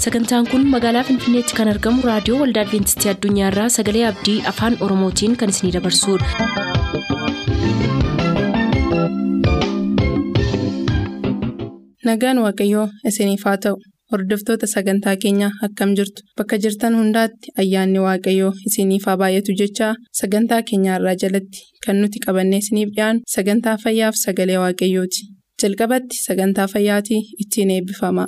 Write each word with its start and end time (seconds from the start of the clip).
Sagantaan 0.00 0.46
kun 0.50 0.64
magaalaa 0.74 1.02
Finfinneetti 1.08 1.56
kan 1.58 1.68
argamu 1.72 2.06
raadiyoo 2.08 2.38
waldaa 2.42 2.64
Adwiintistii 2.66 3.10
Addunyaarraa 3.14 3.68
Sagalee 3.78 4.06
Abdii 4.12 4.38
Afaan 4.54 4.78
Oromootiin 4.88 5.36
kan 5.42 5.54
isinidabarsudha. 5.56 7.30
Nagaan 12.08 12.38
Waaqayyoo 12.44 12.88
isiniif 13.08 13.44
haa 13.44 13.56
ta'u. 13.64 13.76
Hordoftoota 14.12 14.66
sagantaa 14.66 15.14
keenyaa 15.22 15.50
akkam 15.66 15.90
jirtu 15.98 16.22
bakka 16.38 16.58
jirtan 16.64 16.96
hundaatti 16.98 17.52
ayyaanni 17.62 18.00
waaqayyoo 18.06 18.50
isiniif 18.70 19.04
haa 19.10 19.16
baay'atu 19.22 19.54
jechaa 19.60 19.92
sagantaa 20.20 20.62
keenyarraa 20.70 21.14
jalatti 21.22 21.62
kan 21.86 22.00
nuti 22.02 22.18
qabannee 22.26 22.60
isiniif 22.64 22.90
dhiyaanu 22.96 23.20
sagantaa 23.36 23.76
fayyaaf 23.84 24.18
sagalee 24.24 24.58
waaqayyooti. 24.64 25.20
Jalqabatti 25.62 26.22
sagantaa 26.26 26.66
fayyaatii 26.74 27.22
ittiin 27.44 27.70
eebbifama. 27.76 28.26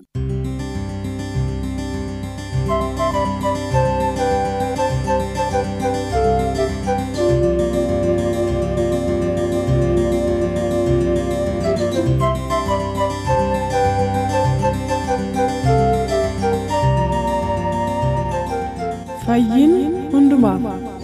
Hundumaaf. 20.53 21.03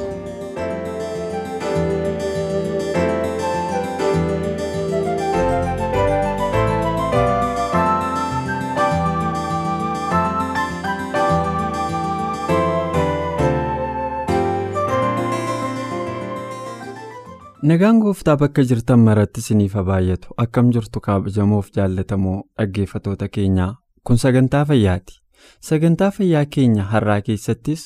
Nagaan 17.69 17.99
gooftaa 18.01 18.37
bakka 18.41 18.63
jirtan 18.71 19.01
maratti 19.07 19.43
isiniif 19.43 19.73
haa 19.75 19.85
baay'atu 19.89 20.35
akkam 20.45 20.69
jirtu 20.75 21.01
kabajamoof 21.07 21.71
jaallatamoo 21.79 22.37
dhaggeeffatoota 22.59 23.29
keenyaa 23.29 23.73
kun 24.05 24.19
sagantaa 24.25 24.65
fayyaati. 24.65 25.17
Sagantaa 25.69 26.11
fayyaa 26.19 26.45
keenya 26.57 26.85
har'aa 26.93 27.21
keessattis 27.29 27.83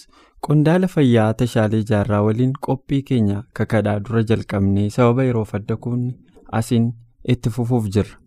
qondaala 0.46 0.88
fayyaa 0.94 1.26
tashaalee 1.42 1.80
jaarraa 1.90 2.20
waliin 2.28 2.54
qophii 2.66 3.00
keenya 3.10 3.42
kakadhaa 3.60 3.96
dura 4.08 4.22
jalqabnee 4.32 4.86
sababa 4.96 5.26
yeroof 5.28 5.54
adda 5.60 5.76
kuunni 5.86 6.12
asiin 6.60 6.88
itti 7.36 7.54
fufuuf 7.58 7.90
jirra. 7.98 8.18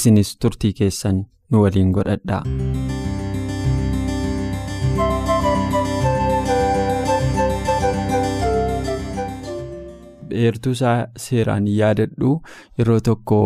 Isinis 0.00 0.34
turtii 0.44 0.72
keessan 0.82 1.24
nu 1.50 1.62
waliin 1.66 1.92
godhadhaa. 1.98 2.42
Eertuu 10.42 10.72
isaa 10.76 11.06
seeraan 11.24 11.66
yaadadhu 11.78 12.30
yeroo 12.78 13.00
tokko 13.08 13.38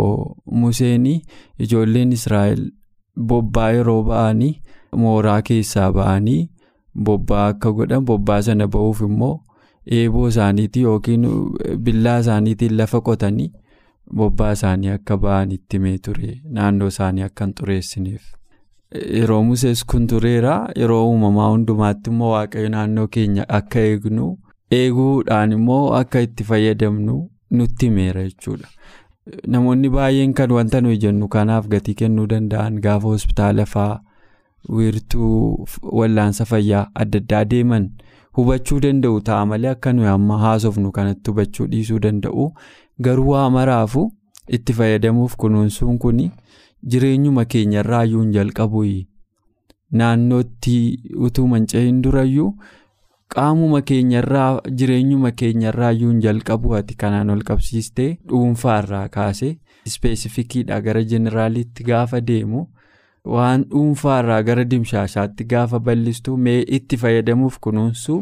Museen 0.62 1.06
ijoolleen 1.66 2.12
Israa'el 2.18 2.62
bobbaa 3.30 3.70
yeroo 3.78 4.02
ba'anii. 4.10 4.54
mooraa 5.02 5.40
keessaa 5.48 5.88
ba'anii 5.92 6.42
bobbaa 7.08 7.46
akka 7.52 7.72
godhan 7.78 8.04
bobbaa 8.10 8.40
sana 8.42 8.66
ba'uuf 8.74 9.00
immoo 9.08 9.34
eeboo 9.98 10.28
isaaniitii 10.28 10.82
yookiin 10.82 11.26
billaa 11.88 12.18
isaaniitiin 12.24 12.76
lafa 12.78 13.00
qotanii 13.08 13.50
bobbaa 14.20 14.52
isaanii 14.58 14.88
akka 14.94 15.16
ba'an 15.26 15.52
itti 15.58 15.76
himee 15.78 15.98
ture 16.08 16.32
naannoo 16.58 16.88
isaanii 16.94 17.22
akka 17.28 17.44
hin 17.44 17.54
xureessineef. 17.60 18.22
Yeroo 19.20 19.42
Musees 19.44 19.84
kun 19.92 20.06
tureera 20.06 20.56
yeroo 20.80 21.00
uumamaa 21.10 21.48
hundumaatti 21.50 22.10
immoo 22.10 22.30
waaqayyo 22.32 22.68
naannoo 22.74 23.06
keenya 23.16 23.44
akka 23.58 23.80
eegnu 23.90 24.26
eeguudhaan 24.80 25.52
immoo 25.58 25.82
akka 26.00 26.20
itti 26.26 26.44
fayyadamnu 26.50 27.16
nutti 27.50 27.86
himeera 27.86 28.22
jechuudha. 28.28 28.68
Namoonni 29.54 29.88
baay'een 29.96 30.34
kan 30.40 30.50
wanta 30.58 30.80
nuyi 30.80 30.98
jennu 31.04 31.28
kanaaf 31.28 31.66
gatii 31.72 31.94
kennuu 32.02 32.26
danda'an 32.32 32.80
gaafa 32.84 33.08
hospitaala 33.14 33.66
fa'aa. 33.74 34.00
Wiirtuu 34.68 35.66
wallaansa 36.00 36.44
fayyaa 36.44 36.86
adda 36.94 37.18
addaa 37.18 37.44
deeman. 37.44 37.90
Hubachuu 38.36 38.80
danda'u 38.80 39.20
ta'a 39.20 39.46
malee 39.46 39.70
akka 39.70 39.92
nuyi 39.92 40.08
amma 40.08 40.38
haasofnu 40.38 40.92
kanatti 40.92 41.30
hubachuu 41.30 41.66
dhiisuu 41.66 41.98
danda'u. 41.98 42.52
Garuu 43.02 43.28
waa 43.30 43.50
maraafu 43.50 44.12
itti 44.58 44.72
fayyadamuuf 44.72 45.36
kunuunsuun 45.36 45.98
kun 45.98 46.30
jireenyuma 46.94 47.44
keenyarraa 47.44 48.04
iyyuu 48.04 48.22
hin 48.22 48.32
jalqabu 48.32 48.84
naannootti 49.92 50.76
utuu 51.28 51.46
manca'in 51.48 52.02
durayyuu 52.02 52.50
qaamuma 53.34 53.80
keenyarraa 53.90 54.60
jireenyuma 54.80 55.30
keenyarraa 55.42 55.90
iyyuu 55.92 56.10
hin 56.10 56.20
jalqabu 56.26 56.74
ati 56.78 56.94
kanaan 57.02 57.30
ol 57.34 57.42
qabsiistee 57.50 58.08
dhuunfaarraa 58.28 59.08
kaase 59.18 59.50
ispeesifikiidha 59.86 60.80
gara 60.80 61.02
jeneraaliitti 61.04 61.84
gaafa 61.84 62.20
deemu. 62.20 62.66
Waan 63.34 63.64
dhuunfaarraa 63.70 64.42
gara 64.48 64.64
dimshaashaatti 64.72 65.44
gaafa 65.52 65.78
bal'istu 65.86 66.36
mee 66.46 66.58
itti 66.78 66.96
fayyadamuuf 67.04 67.58
kunuunsu 67.66 68.16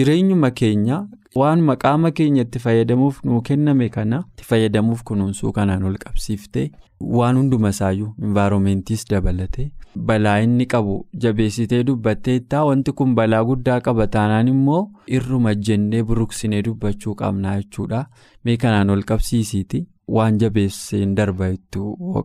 jireenyuma 0.00 0.50
keenya 0.60 0.98
waan 1.40 1.60
maqaama 1.70 2.10
keenya 2.20 2.42
itti 2.46 2.58
fayyadamuuf 2.66 3.18
nuu 3.30 3.40
kenname 3.48 3.88
kana 3.96 4.20
itti 4.28 4.44
fayyadamuuf 4.50 5.02
kunuunsuu 5.10 5.52
kanaan 5.58 5.84
ol 5.90 5.96
qabsiiftee 6.04 6.70
waan 7.18 7.36
hunduma 7.40 7.68
isaayyuu 7.74 8.14
envaaroomentis 8.28 9.04
dabalate 9.10 9.66
balaa 10.10 10.38
inni 10.46 10.66
qabu 10.72 10.96
jabeessitee 11.24 11.82
dubbatteettaa 11.90 12.64
wanti 12.70 12.92
kun 13.02 13.14
balaa 13.20 13.44
guddaa 13.50 13.78
qaba 13.90 14.06
taanaan 14.16 14.48
immoo 14.54 14.80
irruma 15.18 15.54
jennee 15.68 16.02
buruqsinee 16.10 16.62
dubbachuu 16.66 17.14
qabnaa 17.22 17.56
jechuudha 17.60 18.02
mee 18.44 18.56
kanaan 18.64 18.90
ol 18.96 19.02
qabsiisiiti. 19.12 19.86
Waan 20.16 20.38
jabeesseen 20.40 21.14
darba 21.16 21.48
itti 21.54 21.78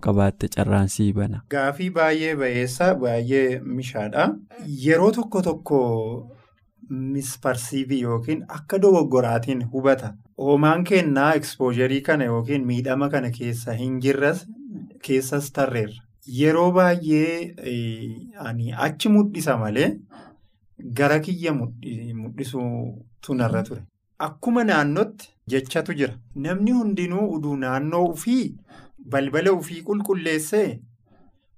qabaatte 0.06 0.48
carraan 0.56 0.88
sii 0.96 1.12
bana. 1.14 1.42
Gaafii 1.50 1.90
baay'ee 1.98 2.36
ba'eessa 2.42 2.94
baay'ee 3.02 3.60
mishaadha. 3.80 4.28
Yeroo 4.86 5.12
tokko 5.12 5.42
tokko 5.42 5.80
misparsiivii 6.90 8.02
yookiin 8.02 8.44
akka 8.58 8.80
dogoggoraatiin 8.82 9.62
hubata. 9.74 10.14
Hoomaan 10.38 10.84
kennaa 10.84 11.34
ekspoojarii 11.40 12.02
kana 12.02 12.24
yookiin 12.32 12.66
miidhama 12.72 13.10
kana 13.10 13.32
keessa 13.38 13.74
hin 13.74 14.00
jirres 14.02 14.46
keessas 15.08 15.52
tarreerra. 15.52 16.02
Yeroo 16.40 16.72
baay'ee 16.72 17.54
achi 18.88 19.10
mudhisa 19.10 19.58
malee 19.58 19.90
gara 21.00 21.20
kiyya 21.20 21.54
mudhisuutu 21.54 23.34
narra 23.36 23.64
ture. 23.64 23.82
Akkuma 24.20 24.64
naannootti 24.64 25.30
jechatu 25.48 25.94
jira. 25.94 26.14
Namni 26.36 26.72
hundinuu 26.72 27.28
uduu 27.36 27.56
naannoo 27.56 28.06
ufii 28.14 28.56
balbala 29.14 29.54
ufii 29.54 29.82
qulqulleessee 29.88 30.80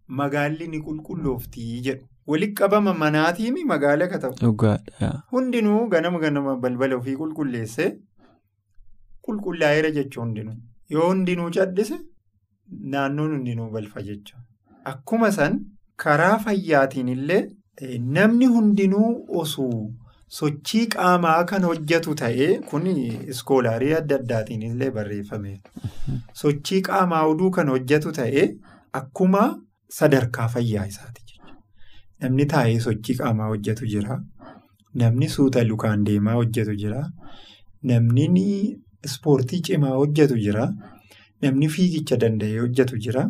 magaalli 0.07 0.67
ni 0.67 0.79
qulqullooftii 0.87 1.81
jedhu. 1.87 2.05
Walitti 2.27 2.55
qabama 2.61 2.93
manaatiin 2.93 3.57
magaala 3.71 4.07
ka 4.07 4.17
ta'u. 4.19 4.33
Hundinuu 5.31 5.87
ganama 5.89 6.19
ganama 6.19 6.55
balbala 6.55 6.97
ufii 6.97 7.15
qulqulleessee 7.21 7.91
qulqullaa'eera 9.25 9.91
jechuu 9.97 10.21
hundinuu. 10.23 10.55
Yoo 10.89 11.09
hundinuu 11.09 11.49
caddise 11.51 11.99
naannoon 12.93 13.31
hundinuu 13.37 13.69
balfa 13.75 14.01
jechuudha. 14.01 14.43
Akkuma 14.91 15.31
san 15.31 15.59
karaa 16.03 16.37
fayyaatiin 16.39 17.07
illee 17.09 17.43
namni 18.17 18.45
hundinuu 18.55 19.11
osoo. 19.41 19.91
Sochii 20.35 20.85
qaamaa 20.93 21.43
kan 21.49 21.63
hojjetu 21.69 22.13
ta'ee 22.21 22.47
kun 22.69 22.87
iskoolaarii 23.33 23.91
adda 23.99 24.15
addaatiin 24.21 24.63
illee 24.69 24.89
barreeffameera. 24.95 25.91
Sochii 26.41 26.81
qaamaa 26.87 27.21
oduu 27.33 27.51
kan 27.57 27.69
hojjetu 27.73 28.11
ta'ee 28.17 28.45
akkuma 28.99 29.43
sadarkaa 29.99 30.47
fayyaa 30.55 30.85
isaati 30.93 31.21
jechuudha. 31.27 31.53
Namni 32.23 32.45
taa'ee 32.55 32.79
sochii 32.87 33.15
qaamaa 33.21 33.47
hojjetu 33.53 33.87
jira. 33.93 34.17
Namni 35.03 35.29
suuta 35.35 35.63
lukaan 35.69 36.03
deemaa 36.09 36.35
hojjetu 36.39 36.75
jira. 36.83 37.03
Namni 37.91 38.27
ispoortii 39.09 39.61
cimaa 39.69 39.93
hojjetu 40.01 40.37
jira. 40.47 40.67
Namni 41.45 41.69
fiigicha 41.77 42.17
danda'ee 42.25 42.59
hojjetu 42.65 42.97
jira. 43.07 43.25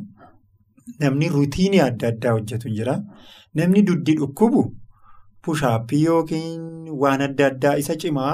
Namni 1.04 1.30
ruutiinii 1.36 1.84
adda 1.90 2.08
addaa 2.14 2.34
hojjetu 2.40 2.74
jira. 2.80 2.98
Namni 3.62 3.82
duddi 3.92 4.18
dhukkubu. 4.22 4.64
Pushaappii 5.46 6.04
yookiin 6.06 6.64
waan 7.04 7.22
adda 7.28 7.48
addaa 7.52 7.76
isa 7.82 7.96
cimaa 8.04 8.34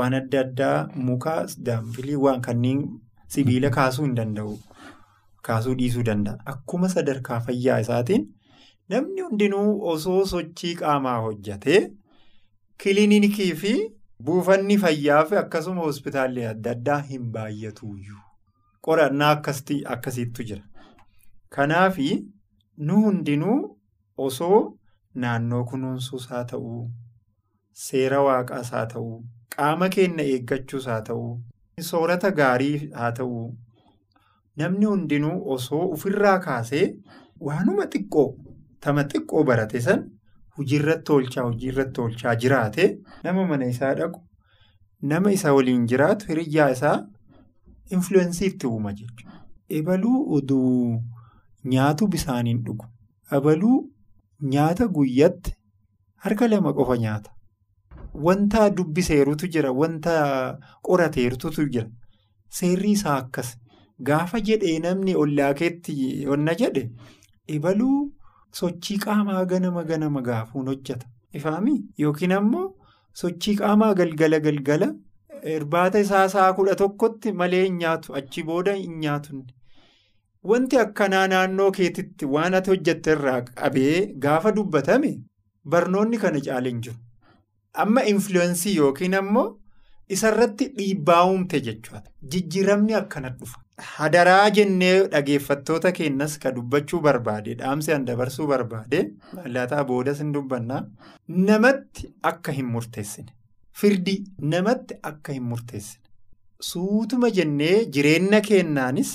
waan 0.00 0.14
adda 0.20 0.40
addaa 0.46 0.76
muka 1.08 1.34
daanfilii 1.68 2.18
waan 2.24 2.40
kanneen 2.46 2.82
sibiila 3.36 3.70
kaasuu 3.76 4.04
hin 4.06 4.14
danda'u. 4.18 4.52
Kaasuu 5.46 5.74
dhiisuu 5.80 6.02
danda'a. 6.08 6.38
Akkuma 6.52 6.88
sadarkaa 6.92 7.40
fayyaa 7.46 7.78
isaatiin 7.84 8.28
namni 8.94 9.20
hundinuu 9.26 9.70
osoo 9.94 10.20
sochii 10.34 10.74
qaamaa 10.82 11.16
hojjatee 11.26 11.80
kiliinikii 12.84 13.50
fi 13.64 13.72
buufanni 14.28 14.78
fayyaa 14.84 15.24
fi 15.32 15.36
akkasuma 15.42 15.82
hospitaalli 15.88 16.46
adda 16.52 16.70
addaa 16.76 17.00
hin 17.10 17.26
baay'atuuyyuu. 17.34 18.22
Qorannaa 18.86 19.34
akkasiitu 19.96 20.42
jira. 20.52 20.62
Kanaaf 21.56 21.98
nu 22.86 23.00
hundinuu 23.02 23.58
osoo 24.28 24.62
naannoo 25.22 25.64
kunuunsuus 25.70 26.28
haa 26.32 26.44
ta'uu 26.52 26.80
seera 27.86 28.20
waaqaas 28.28 28.70
haa 28.76 28.86
ta'uu 28.94 29.16
qaama 29.56 29.88
keenya 29.96 30.24
eeggachuus 30.32 30.86
haa 30.92 31.00
ta'uu 31.10 31.30
soorata 31.90 32.30
gaarii 32.40 32.76
haa 32.98 33.12
ta'uu 33.20 33.44
namni 34.62 34.86
hundinuu 34.92 35.36
osoo 35.54 35.84
ofirraa 35.96 36.38
kaasee 36.48 36.84
waanuma 37.48 37.86
xiqqoo 37.94 38.28
tama 38.86 39.04
xiqqoo 39.14 39.44
barate 39.50 39.80
san 39.86 40.04
hojiirratti 40.58 41.12
oolchaa 41.16 41.44
hojiirratti 41.48 42.00
oolchaa 42.04 42.34
jiraate 42.44 42.84
nama 43.24 43.46
mana 43.52 43.66
isaa 43.74 43.94
dhaqu 44.00 44.20
nama 45.12 45.32
isa 45.38 45.54
waliin 45.56 45.86
jiraatu 45.92 46.26
hiriyyaa 46.32 46.68
isaa 46.76 46.96
influensiitti 47.96 48.66
uuma 48.66 48.92
jechuudha. 48.98 49.32
Ebaluu 49.78 50.20
oduu 50.36 51.00
nyaatu 51.72 52.06
bisaaniin 52.14 52.62
dhugu. 52.64 52.86
Ebaluu 53.38 53.78
nyaata 54.52 54.86
guyyatti 54.96 55.54
harka 56.24 56.48
lama 56.48 56.72
qofa 56.78 56.96
nyaata. 57.04 57.30
Wanta 58.26 58.70
dubbiseerutu 58.70 59.48
jira. 59.48 59.72
Wanta 59.72 60.58
qorateerutu 60.82 61.50
jira. 61.74 61.88
Seerri 62.48 62.90
isaa 62.96 63.16
akkas. 63.22 63.56
Gaafa 64.08 64.40
jedhee 64.40 64.78
namni 64.84 65.14
ollaakeetti 65.22 66.26
onna 66.34 66.54
jedhe 66.60 66.90
ebaluu 67.56 68.12
sochii 68.60 68.98
qaamaa 69.04 69.44
ganama 69.52 69.84
ganama 69.90 70.20
gaafuun 70.28 70.66
hojjeta. 70.72 71.06
Ifaami 71.32 71.74
yookiin 71.98 72.32
ammoo 72.38 72.66
sochii 73.22 73.56
qaamaa 73.60 73.94
galgala 74.00 74.40
galgala 74.46 74.88
irbaata 75.54 76.00
isaa 76.06 76.28
sa'a 76.34 76.52
kudha 76.58 76.74
tokkotti 76.82 77.32
malee 77.40 77.62
hin 77.64 77.76
nyaatu 77.82 78.14
achi 78.20 78.42
booda 78.50 78.74
hin 78.80 78.98
nyaatu. 79.04 79.44
Wanti 80.50 80.76
akkanaa 80.84 81.26
naannoo 81.32 81.70
keetitti 81.78 82.26
waan 82.36 82.54
ati 82.58 82.70
hojjette 82.74 83.12
irraa 83.16 83.40
qabee 83.60 83.96
gaafa 84.24 84.52
dubbatame 84.56 85.10
barnoonni 85.74 86.18
kana 86.24 86.40
caala 86.46 86.68
hin 86.72 86.80
jiru. 86.86 86.96
Amma 87.84 88.02
influensii 88.12 88.74
yookiin 88.76 89.14
ammoo 89.20 89.46
isarratti 90.16 90.68
dhiibbaa 90.78 91.22
uumte 91.30 91.60
jechuudha. 91.68 92.02
Jijjiiramni 92.34 92.94
akkana 93.00 93.30
dhufa. 93.38 93.58
Hadaraa 93.92 94.50
jennee 94.58 94.92
dhageeffattoota 95.14 95.92
keenyas 96.00 96.36
ka 96.42 96.52
dubbachuu 96.58 97.00
barbaade 97.06 97.54
dhaamsi 97.62 97.92
an 97.94 98.04
dabarsuu 98.10 98.46
barbaade 98.50 99.00
lataa 99.56 99.84
boodas 99.88 100.18
hin 100.22 100.32
dubbannaa 100.36 100.82
namatti 101.48 102.12
akka 102.30 102.52
hin 102.58 102.66
murteessine 102.74 103.32
firdii 103.80 104.18
namatti 104.52 104.94
akka 105.10 105.32
hin 105.38 105.42
murteessine 105.54 106.04
suutuma 106.68 107.30
jennee 107.38 107.74
jireenya 107.96 108.40
keennaanis 108.50 109.10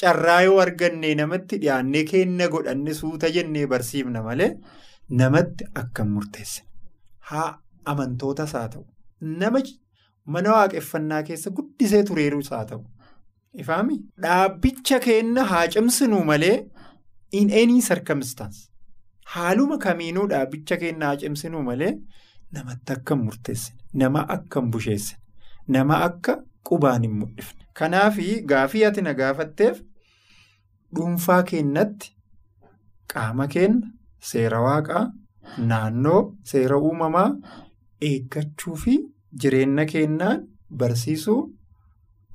carraa 0.00 0.40
yoo 0.46 0.58
arganne 0.64 1.14
namatti 1.20 1.58
dhiyaannee 1.62 2.04
keenna 2.10 2.48
godhanne 2.54 2.94
suuta 3.00 3.30
jennee 3.36 3.66
barsiifna 3.72 4.22
malee 4.28 4.50
namatti 5.20 5.64
akka 5.82 6.04
murteessine 6.14 6.68
haa 7.30 7.48
amantootas 7.92 8.52
haa 8.58 8.68
ta'u. 8.74 8.84
Nama 9.40 9.60
mana 10.34 10.50
waaqeffannaa 10.56 11.22
keessa 11.28 11.50
guddisee 11.56 12.02
tureerus 12.10 12.50
haa 12.50 12.64
ta'u. 12.70 12.84
Ifaami 13.62 13.96
dhaabbicha 14.22 14.98
keenna 15.06 15.44
haa 15.50 15.66
cimsinu 15.74 16.24
malee 16.30 16.56
in 17.32 17.50
any 17.62 17.80
circumstance. 17.88 18.58
Haaluma 19.34 19.78
kamiinuu 19.84 20.26
dhaabbicha 20.32 20.76
keenna 20.82 21.06
haa 21.10 21.16
cimsinu 21.22 21.62
malee 21.68 21.92
namatti 22.52 22.92
akka 22.96 23.16
murteessine 23.16 23.78
nama 24.02 24.20
akka 24.36 24.60
busheessine 24.60 25.20
nama 25.68 26.00
akka 26.08 26.36
qubaan 26.68 27.02
hin 27.06 27.14
mul'ifne. 27.20 27.64
Kanaaf 27.78 28.16
gaafii 28.52 28.84
ati 28.88 29.02
na 29.02 29.14
gaafatteef 29.20 29.80
dhuunfaa 30.96 31.42
keenyatti 31.50 32.12
qaama 33.14 33.46
keenya 33.54 33.90
seera 34.30 34.60
waaqaa 34.66 35.04
naannoo 35.70 36.20
seera 36.52 36.78
uumamaa 36.88 37.28
eeggachuu 38.10 38.76
fi 38.84 38.94
jireenya 39.42 39.84
keenyaan 39.92 40.46
barsiisuu. 40.82 41.40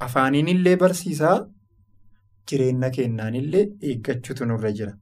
Afaaniin 0.05 0.47
illee 0.47 0.75
barsiisaa 0.83 1.37
jireenya 2.49 2.89
keenyaan 2.97 3.35
illee 3.41 3.65
eeggachuutu 3.89 4.45
nurra 4.45 4.71
jira. 4.77 4.93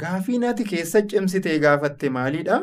Gaafiin 0.00 0.44
ati 0.48 0.64
keessa 0.64 1.02
cimsitee 1.12 1.58
gaafatte 1.64 2.10
maalidhaa? 2.16 2.60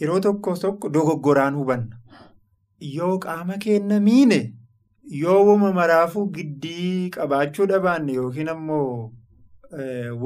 Yeroo 0.00 0.20
tokko 0.26 0.56
tokko 0.56 0.88
dogoggoraan 0.94 1.54
hubanna. 1.60 1.96
Yoo 2.80 3.18
qaama 3.24 3.58
keenya 3.64 4.00
miine 4.00 4.40
yoo 5.22 5.40
wama 5.46 5.72
maraafuu 5.78 6.26
giddii 6.36 7.10
qabaachuu 7.16 7.66
dhabaanne 7.72 8.12
yookiin 8.18 8.48
ammoo 8.54 9.12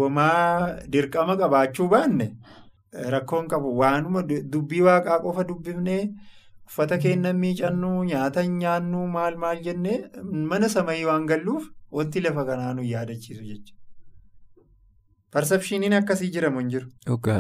wamaa 0.01 0.77
dirqama 0.93 1.37
qabaachuu 1.43 1.89
baanne 1.95 2.27
rakkoon 3.15 3.49
qabu 3.53 3.77
waanuma 3.81 4.23
dubbii 4.53 4.81
waaqaa 4.89 5.19
qofa 5.27 5.45
dubbifnee. 5.51 6.05
Uffata 6.67 6.99
keenya 6.99 7.33
miicannuu 7.45 8.05
nyaata 8.11 8.47
nyaannuu 8.47 9.07
maal 9.15 9.35
maal 9.43 9.59
jennee 9.65 9.97
mana 10.53 10.69
samayii 10.75 11.05
waan 11.09 11.27
galluuf 11.31 11.65
wanti 11.99 12.21
lafa 12.27 12.45
kanaa 12.51 12.73
nu 12.75 12.83
yaadachiisu 12.93 13.43
jechuudha. 13.43 13.81
Persepshiniin 15.35 15.93
akkasii 15.99 16.31
jiramu 16.37 16.61
hin 16.61 16.69
jiru. 16.71 16.89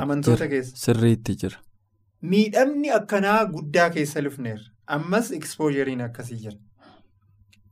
Amantoota 0.02 0.48
keessa. 0.48 0.76
Sirriitti 0.84 1.36
jira. 1.42 1.58
Miidhamni 2.32 2.90
akkanaa 2.98 3.44
guddaa 3.56 3.88
keessa 3.96 4.20
lufneerra. 4.26 4.68
Ammas 4.86 5.30
ekspoojeriin 5.32 6.00
akkasii 6.06 6.36
jira. 6.44 6.56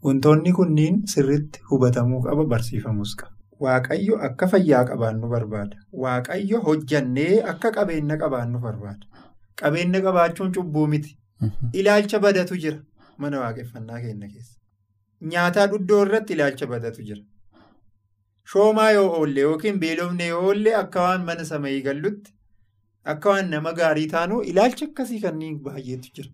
Wantoonni 0.05 0.53
kunniin 0.59 1.03
sirriitti 1.15 1.61
hubatamuu 1.71 2.23
qaba 2.27 2.45
barsiifamus 2.53 3.15
qaba. 3.21 3.33
Waaqayyo 3.65 4.17
akka 4.29 4.49
fayyaa 4.53 4.85
qabaannu 4.91 5.29
barbaada. 5.35 5.77
Waaqayyo 6.05 6.61
hojjannee 6.69 7.43
akka 7.53 7.71
qabeenya 7.77 8.17
qabaannu 8.23 8.59
barbaada. 8.65 9.07
Qabeenya 9.63 10.01
qabaachuun 10.07 10.53
cubbuu 10.57 10.87
miti. 10.95 11.17
Ilaalcha 11.73 12.19
badatu 12.25 12.57
jira 12.65 12.81
mana 13.19 13.41
waaqeffannaa 13.45 14.01
keenya 14.07 14.29
keessa. 14.33 14.57
Nyaataa 15.33 15.67
dhuddoo 15.73 16.03
irratti 16.07 16.33
ilaalcha 16.39 16.67
badatu 16.75 17.03
jira. 17.09 17.23
Shoomaa 18.53 18.91
yoo 18.91 19.09
oolle 19.19 19.41
yookiin 19.41 19.79
beelofne 19.81 20.27
yoo 20.27 20.43
oolle 20.47 20.75
akka 20.83 21.01
waan 21.09 21.25
mana 21.29 21.45
samayii 21.51 21.83
gallutti 21.89 22.33
akka 23.15 23.31
waan 23.31 23.51
nama 23.51 23.73
gaarii 23.81 24.07
taanu 24.15 24.41
ilaalcha 24.53 24.87
akkasii 24.91 25.21
kanneen 25.27 25.59
baay'eetu 25.67 26.11
jira. 26.17 26.31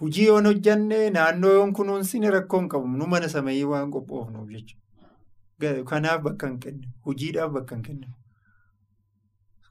Hujii 0.00 0.26
yoon 0.26 0.46
hojjanne 0.46 0.98
naannoo 1.16 1.50
yoon 1.56 1.72
kunuunsine 1.78 2.30
rakkoo 2.34 2.60
hin 2.60 2.68
qabu 2.74 2.88
nu 3.00 3.06
mana 3.14 3.28
samayii 3.28 3.64
waan 3.72 3.90
qophoofnuuf 3.96 4.48
jechuudha. 4.54 5.84
Kanaaf 5.90 6.22
bakka 6.26 6.46
hin 6.48 6.58
kennu. 6.64 6.86
Hojiidhaaf 7.06 7.52
bakka 7.56 7.74
hin 7.76 7.82
kennu. 7.88 8.06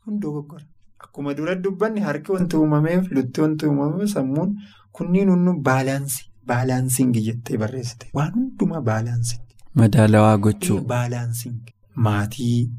Kun 0.04 0.20
dogoggora. 0.26 0.66
Akkuma 1.06 1.34
dura 1.34 1.56
dubbanne 1.56 2.02
harki 2.08 2.32
wanti 2.32 2.58
uumameef 2.58 3.12
lutti 3.18 3.42
wanti 3.42 3.66
uumameef 3.68 4.10
sammuun 4.14 4.56
kunniin 5.00 5.30
hundu 5.34 5.54
baalaansii 5.68 6.26
baalaansiingi 6.52 7.22
jettee 7.28 7.58
barreessite 7.62 8.10
waan 8.20 8.34
hundumaa 8.34 8.82
baalaansiingi. 8.82 9.56
Madaalawaa 9.82 10.38
gochuu. 10.38 10.80
Baalaansiingi 10.94 11.74
maatii 12.08 12.72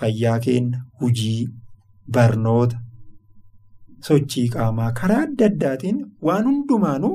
fayyaa 0.00 0.38
keenya 0.46 0.82
hujii 1.00 1.48
barnoota 2.16 2.80
sochii 4.06 4.48
qaamaa 4.54 4.92
karaa 5.00 5.22
adda 5.26 5.46
addaatiin 5.50 5.98
waan 6.28 6.44
hundumaanuu 6.50 7.14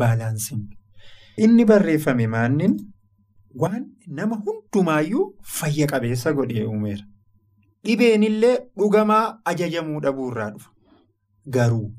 baalaansiingi. 0.00 0.78
Inni 1.44 1.64
barreeffame 1.70 2.26
maannin 2.34 2.74
waan 3.62 3.84
nama 4.20 4.36
hundumaayyuu 4.46 5.26
fayya 5.58 5.86
qabeessa 5.92 6.32
godhee 6.38 6.64
uumeera. 6.70 7.04
Dhibeen 7.84 8.22
illee 8.30 8.56
dhugamaa 8.78 9.24
ajajamuu 9.52 10.00
dhabuu 10.06 10.30
irraa 10.32 10.50
dhufa. 10.54 10.70
Garuu 11.56 11.92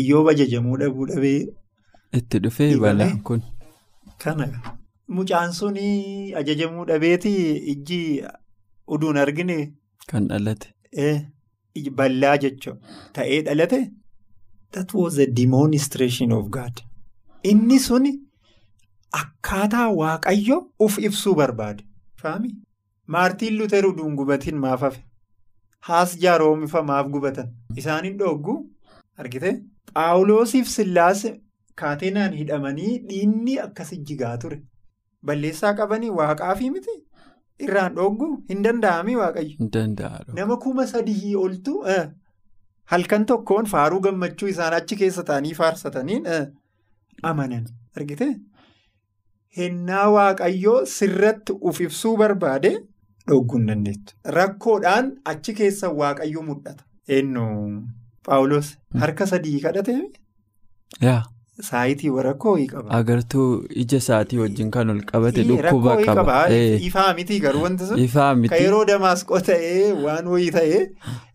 iyyooba 0.00 0.30
ajajamuu 0.36 0.76
dhabuu 0.82 1.06
dhabee. 1.12 1.46
Itti 2.18 2.38
dhufee 2.46 2.76
balaan 2.86 3.20
kun. 3.28 3.42
Kana 4.24 4.48
mucaan 5.08 5.52
sun 5.52 5.76
ajajamuu 6.40 6.84
dhabeeti 6.90 7.32
ijji 7.72 8.00
uduun 8.96 9.16
argine. 9.24 9.58
Kan 10.10 10.28
dhalate. 10.28 10.68
Bal'aa 12.00 12.36
jechuun 12.44 12.78
ta'ee 13.12 13.42
dhalate. 13.48 13.80
That 14.72 14.92
was 14.94 15.18
a 15.18 15.26
demonstration 15.26 16.32
of 16.32 16.50
God. 16.50 16.82
Inni 17.44 17.78
sun 17.78 18.06
akkaataa 19.20 19.88
waaqayyo 20.00 20.56
uf 20.86 20.98
ibsuu 20.98 21.34
barbaade. 21.40 21.82
Faami. 22.22 22.50
Maartiin 23.14 23.56
Luuter 23.58 23.86
uduun 23.86 24.16
gubatiin 24.16 24.56
maaf 24.64 24.80
hafe? 24.80 25.00
Haas 25.88 26.16
jaaroomifa 26.24 26.82
maaf 26.82 27.06
gubatan? 27.14 27.48
Isaanin 27.76 28.18
dhogguu 28.18 28.58
argite? 29.18 29.50
Phaawulosiif 29.94 30.68
Sillaas 30.68 31.22
kaateenaan 31.82 32.32
hidhamanii 32.40 32.98
dhiinni 33.08 33.58
akkasi 33.66 33.98
jigaa 34.10 34.36
ture. 34.38 34.58
Balleessaa 35.24 35.74
qabanii 35.80 36.10
waaqaafi 36.20 36.70
miti? 36.70 36.96
Irraan 37.64 37.94
dhogguu 37.98 38.30
hin 38.50 38.62
danda'amii 38.64 39.14
waaqayyo? 39.20 39.56
Nama 40.38 40.56
kuma 40.64 40.86
sadii 40.86 41.34
oltu 41.42 41.76
halkan 42.92 43.24
tokkoon 43.30 43.66
faaruu 43.72 44.00
gammachuu 44.06 44.48
isaan 44.54 44.74
achi 44.80 44.96
keessa 45.02 45.22
taa'anii 45.30 45.54
faarsataniin 45.60 46.26
amanan 47.30 47.64
argite? 47.96 48.28
Hennaa 49.58 50.08
waaqayyoo 50.16 50.78
sirratti 50.96 51.52
uf 51.70 51.80
ibsuu 51.86 52.16
barbaade. 52.22 52.72
Dhogguu 53.28 53.58
hin 53.58 53.66
dandeettu. 53.72 54.14
Rakkoodhaan 54.38 55.12
achi 55.34 55.54
keessa 55.60 55.88
waaqayyo 56.02 56.42
mul'ata. 56.50 56.82
eenyu 57.16 57.46
Paawulos 58.26 58.68
harka 59.00 59.26
sadii 59.32 59.58
kadhatee 59.64 59.98
saayitii 61.68 62.10
rakkoo 62.28 62.52
wayii 62.52 62.66
qaba. 62.72 62.90
agartuu 62.98 63.64
ija 63.82 63.96
isaatii 64.02 64.38
wajjin 64.38 64.70
kan 64.70 64.90
ol 64.90 65.00
qabate 65.12 65.42
dhukkuba 65.48 65.96
qaba. 66.04 66.36
Ifaa 66.88 67.14
miti 67.14 67.40
garuu 67.40 67.62
wanti 67.62 67.86
sun. 67.86 67.98
Ifaa 67.98 68.34
miti. 68.34 68.54
yeroo 68.64 68.84
damaasqoo 68.90 69.40
ta'ee 69.48 69.92
waan 70.04 70.26
wayii 70.34 70.50
ta'ee 70.58 70.82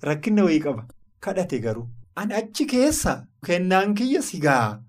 rakkina 0.09 0.43
wayii 0.49 0.59
qaba. 0.67 0.85
Kadhate 1.19 1.59
garuu. 1.65 1.87
Ani 2.15 2.33
achi 2.33 2.65
keessa 2.65 3.17
kennaan 3.47 3.95
kiyya 3.95 4.21
sigaa. 4.29 4.79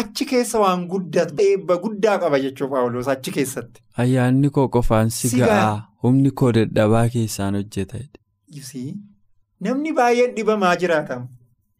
Achi 0.00 0.24
keessa 0.32 0.58
waan 0.64 0.86
guddatu 0.88 1.34
eebba 1.44 1.76
guddaa 1.84 2.18
qaba 2.18 2.38
jechuudha 2.44 2.70
Paawulos 2.74 3.08
achi 3.14 3.30
keessatti. 3.38 3.82
Ayyaanni 4.04 4.50
koo 4.50 4.68
qofaan 4.76 5.10
si 5.10 5.28
Si 5.28 5.38
ga'a. 5.38 5.48
ga'a. 5.48 5.82
Humni 6.02 6.30
koo 6.30 6.52
dadhabaa 6.58 7.08
keessaan 7.14 7.54
hojjeta. 7.60 7.98
Namni 9.60 9.92
baay'een 9.98 10.34
dhibamaa 10.36 10.76
jiraatamu. 10.76 11.26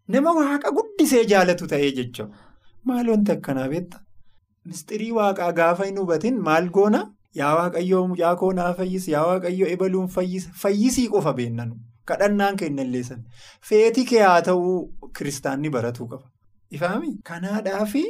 Nama 0.09 0.33
waaqa 0.39 0.71
guddisee 0.79 1.25
jaalatu 1.33 1.67
ta'ee 1.73 1.91
jechuudha. 1.99 2.37
Maal 2.85 3.09
wanti 3.13 3.33
akkanaa 3.33 3.69
beektaa? 3.73 4.01
Mistirii 4.67 5.11
waaqaa 5.19 5.53
gaafa 5.53 5.85
hin 5.91 5.99
hubatin 6.03 6.39
maal 6.49 6.69
goona? 6.79 7.03
Yaa 7.41 7.55
waaqayyoo 7.59 8.07
mucaa 8.09 8.35
koo 8.41 8.53
naa 8.59 8.73
fayyisi. 8.81 9.13
Yaa 9.13 9.27
waaqayyoo 9.31 9.69
ebaluun 9.77 10.09
fayyisi. 10.17 10.51
Fayyisii 10.65 11.09
qofa 11.15 11.33
beennanu. 11.39 11.77
Kadhannaan 12.11 12.57
kenna 12.63 12.83
illeessan. 12.89 13.23
Feetii 13.69 14.05
kee 14.11 14.23
haa 14.27 14.41
ta'uu 14.49 14.75
kiristaanni 15.19 15.71
baratuu 15.77 16.07
qaba. 16.09 16.27
Ifaami? 16.71 17.13
Kanaadhaafi 17.31 18.05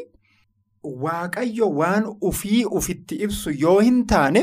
waaqayyo 1.04 1.68
waan 1.80 2.04
ufii 2.30 2.64
ufitti 2.64 3.14
ibsu 3.26 3.50
yoo 3.64 3.78
hin 3.80 4.00
taane 4.12 4.42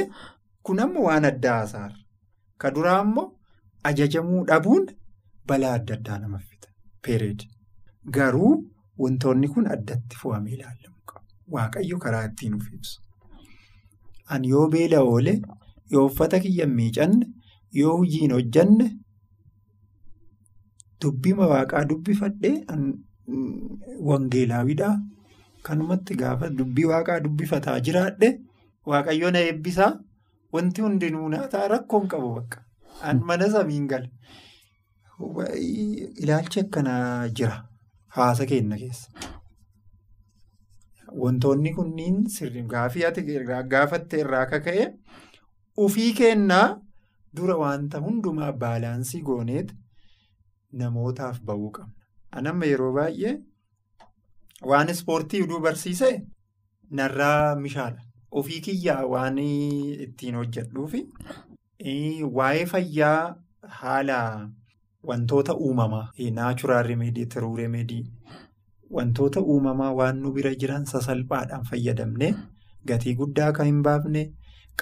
kun 0.63 0.79
ammoo 0.85 1.03
waan 1.09 1.25
adda 1.31 1.53
haasaara. 1.57 1.95
Ka 2.57 2.71
duraa 2.77 3.01
immoo 3.07 3.25
ajajamuu 3.91 4.45
dhabuun 4.51 4.87
balaa 5.47 5.73
adda 5.79 5.93
addaa 5.99 6.19
nama 6.19 6.39
Peereed. 7.09 7.41
Garuu 8.15 8.53
wantoonni 9.03 9.47
kun 9.53 9.65
addatti 9.75 10.15
fo'amee 10.21 10.53
ilaalamuu 10.57 11.03
qabu. 11.11 11.25
Waaqayyo 11.55 11.97
karaa 12.05 12.25
ittiin 12.29 12.55
uf 12.61 12.67
ibsu. 12.77 13.01
Ani 14.33 14.49
yoo 14.53 14.67
beela 14.73 14.99
oole, 15.11 15.33
yoo 15.93 16.05
uffata 16.09 16.39
kiyya 16.43 16.67
miicanne, 16.77 17.25
yoo 17.81 17.95
hojii 18.01 18.27
hojjanne, 18.33 18.87
dubbima 21.01 21.47
waaqaa 21.53 21.85
dubbifadhee 21.89 22.55
wangeelaawidhaa. 24.09 24.97
Kanumatti 25.63 26.15
gaafa 26.21 26.49
dubbii 26.49 26.85
waaqaa 26.91 27.19
dubbifataa 27.25 27.79
jiraadhe 27.87 28.29
waaqayyo 28.91 29.31
na 29.31 29.39
eebbisaa 29.47 29.91
wanti 30.53 30.81
hundinuu 30.81 31.29
naataa 31.33 31.67
rakkoon 31.73 32.07
qabu 32.13 32.29
bakka. 32.35 32.63
An 33.01 33.19
mana 33.31 33.49
samiin 33.55 33.87
gale. 33.87 34.09
Ilaalchi 35.19 36.59
akkanaa 36.59 37.27
jira 37.29 37.57
hawaasa 38.15 38.45
keenya 38.45 38.77
keessa. 38.77 39.09
Wantoonni 41.21 41.73
kunniin 41.75 42.27
sirrii 42.29 42.63
gaafii 42.73 43.03
ati 43.05 43.21
gaafatte 43.73 44.19
irraa 44.23 44.45
kaka'e 44.45 44.85
ufii 45.77 46.13
kennaa 46.13 46.79
dura 47.35 47.55
wanta 47.57 47.99
hundumaa 47.99 48.51
baalaansii 48.51 49.21
gooneet 49.21 49.73
namootaaf 50.71 51.41
ba'uu 51.41 51.71
qabna. 51.71 51.93
Anamma 52.31 52.65
yeroo 52.65 52.93
baay'ee 52.93 53.35
waan 54.71 54.89
ispoortii 54.89 55.41
uduu 55.41 55.59
barsiise 55.59 56.11
narraa 56.91 57.55
mishaala. 57.55 58.01
Ofii 58.31 58.61
kiyyaa 58.61 59.03
waan 59.05 59.37
ittiin 59.39 60.35
hojjedhuufi 60.35 61.01
waa'ee 62.39 62.65
fayyaa 62.65 63.35
haala 63.81 64.17
wantoota 65.03 65.55
uumamaa 65.55 66.07
naachuraal 66.37 66.83
remedii 66.87 67.25
tiruu 67.35 67.55
remedii 67.57 68.03
wantoota 68.97 69.41
uumamaa 69.41 69.91
waan 69.99 70.19
nu 70.21 70.31
bira 70.37 70.53
jiran 70.63 70.85
sasalphaadhaan 70.91 71.63
fayyadamne 71.69 72.33
gatii 72.91 73.15
guddaa 73.21 73.51
kan 73.59 73.65
hin 73.71 73.81
baafne 73.87 74.23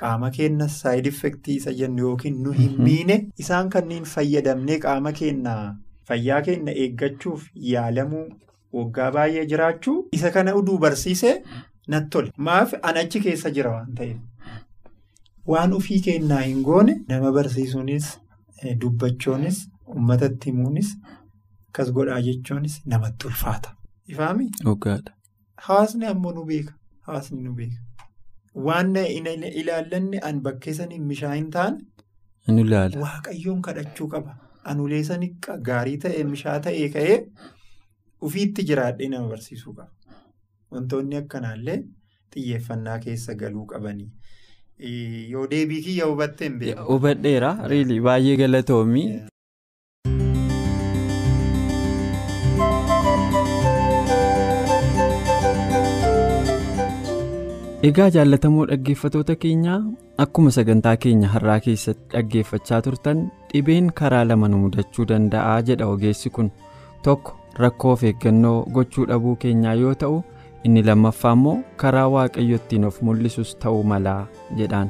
qaama 0.01 0.31
keenya 0.37 0.67
saayid 0.77 1.05
effektii 1.11 1.55
isa 1.61 1.73
jennu 1.81 2.03
yookiin 2.07 2.41
nu 2.47 2.51
hin 2.59 2.75
miine 2.87 3.17
isaan 3.45 3.69
kanneen 3.75 4.03
fayyadamne 4.15 4.79
qaama 4.87 5.11
keenya 5.21 5.55
fayyaa 6.11 6.41
keenya 6.49 6.73
eeggachuuf 6.83 7.47
yaalamuu 7.71 8.25
waggaa 8.79 9.11
baay'ee 9.17 9.45
jiraachuu 9.53 9.97
isa 10.19 10.31
kana 10.37 10.55
uduu 10.61 10.77
barsiise 10.85 11.33
natti 11.93 12.09
tole 12.15 12.31
maaf 12.49 12.73
an 12.91 12.97
achi 13.03 13.19
keessa 13.25 13.49
jira 13.57 13.71
waan 13.75 13.93
ta'eef. 13.97 14.17
Waan 15.51 15.73
ofii 15.79 15.99
kennaa 16.05 16.39
hin 16.45 16.61
goone 16.69 16.95
nama 17.09 17.31
barsiisuunis 17.35 18.07
dubbachuunis 18.81 19.59
uummatatti 19.95 20.49
himuunis 20.51 20.93
akkas 21.67 21.91
godhaa 21.97 22.21
jechuunis 22.27 22.79
namatti 22.93 23.27
ulfaata. 23.27 23.75
Ifaami? 24.13 24.45
Dhugaadha. 24.63 25.11
Hawaasni 25.67 26.05
ammoo 26.13 26.31
nu 26.37 26.45
beeka. 26.45 26.73
Hawaasni 27.01 27.41
nu 27.43 27.53
beeka. 27.53 27.77
Waan 28.67 28.95
ilaallanne 28.95 30.19
an 30.29 30.39
bakkeessanii 30.41 30.99
mishaa 31.11 31.33
hin 31.33 31.49
taane. 31.51 31.77
Inni 32.47 32.61
ilaala. 32.67 32.99
Waaqayyoon 33.05 33.61
kadhachuu 33.67 34.07
qaba. 34.15 34.37
Anulee 34.63 35.03
sanii 35.09 35.35
gaarii 35.69 35.97
ta'e 36.05 36.23
mishaa 36.31 36.59
ta'e 36.67 36.89
ka'ee 36.95 37.19
ofiitti 38.29 38.63
jiraadhee 38.71 39.09
nama 39.13 39.27
barsiisuu 39.33 39.73
qaba. 39.73 39.91
Wantoonni 40.71 41.15
akkanaallee 41.21 41.79
xiyyeeffannaa 42.33 42.99
keessa 43.05 43.35
galuu 43.41 43.65
qabanii. 43.73 44.09
Yoo 45.33 45.47
deebii 45.51 45.81
kiyya 45.83 46.05
hubattee 46.11 46.47
hin 46.49 46.59
beeku. 46.59 46.83
Hubadheera. 46.93 47.53
Baay'ee 48.09 48.37
galatoomii. 48.43 49.07
Egaa 57.83 58.09
jaallatamoo 58.15 58.65
dhaggeeffatoota 58.69 59.35
keenyaa 59.43 59.79
akkuma 60.23 60.51
sagantaa 60.55 60.95
keenya 61.03 61.27
har'aa 61.33 61.59
keessatti 61.65 62.07
dhaggeeffachaa 62.13 62.81
turtan 62.87 63.19
dhibeen 63.53 63.91
karaa 63.99 64.23
lama 64.29 64.47
nu 64.53 64.57
mudachuu 64.63 65.05
danda'a 65.11 65.61
jedha 65.67 65.87
ogeessi 65.93 66.29
kun. 66.37 66.49
Tokko 67.03 67.35
rakkoo 67.63 67.91
of 67.97 68.03
eeggannoo 68.09 68.55
gochuu 68.77 69.05
dhabuu 69.11 69.35
keenyaa 69.43 69.73
yoo 69.81 69.93
ta'u 70.03 70.23
inni 70.63 70.83
lammaffaa 70.89 71.33
immoo 71.37 71.57
karaa 71.83 72.07
waaqayyo 72.15 72.55
ittiin 72.61 72.85
of 72.89 73.01
mul'isus 73.01 73.55
ta'uu 73.65 73.83
malaa 73.93 74.27
jedhaan. 74.57 74.89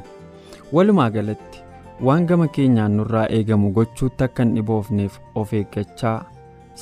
Walumaa 0.72 1.10
galatti 1.10 1.60
waan 2.08 2.26
gama 2.26 2.48
keenyaan 2.58 2.96
nurraa 2.96 3.26
eegamu 3.38 3.70
gochuutti 3.80 4.24
akka 4.24 4.42
hin 4.48 4.54
dhiboofneef 4.56 5.18
of 5.34 5.52
eeggachaa 5.60 6.18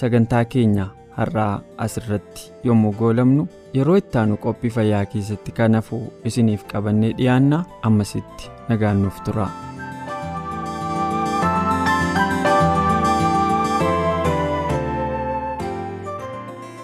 sagantaa 0.00 0.44
keenya 0.54 0.86
har'aa 1.18 1.52
asirratti 1.84 2.52
yommuu 2.64 2.92
goolabnu 2.98 3.46
yeroo 3.76 3.96
itti 4.00 4.18
aanu 4.22 4.36
qophii 4.46 4.72
fayyaa 4.76 5.04
keessatti 5.14 5.54
kan 5.60 5.78
hafu 5.80 6.00
isiniif 6.32 6.66
qabannee 6.74 7.12
dhiyaanna 7.20 7.62
ammasitti 7.90 8.52
nagaan 8.72 9.02
nuuf 9.06 9.22
tura. 9.28 9.48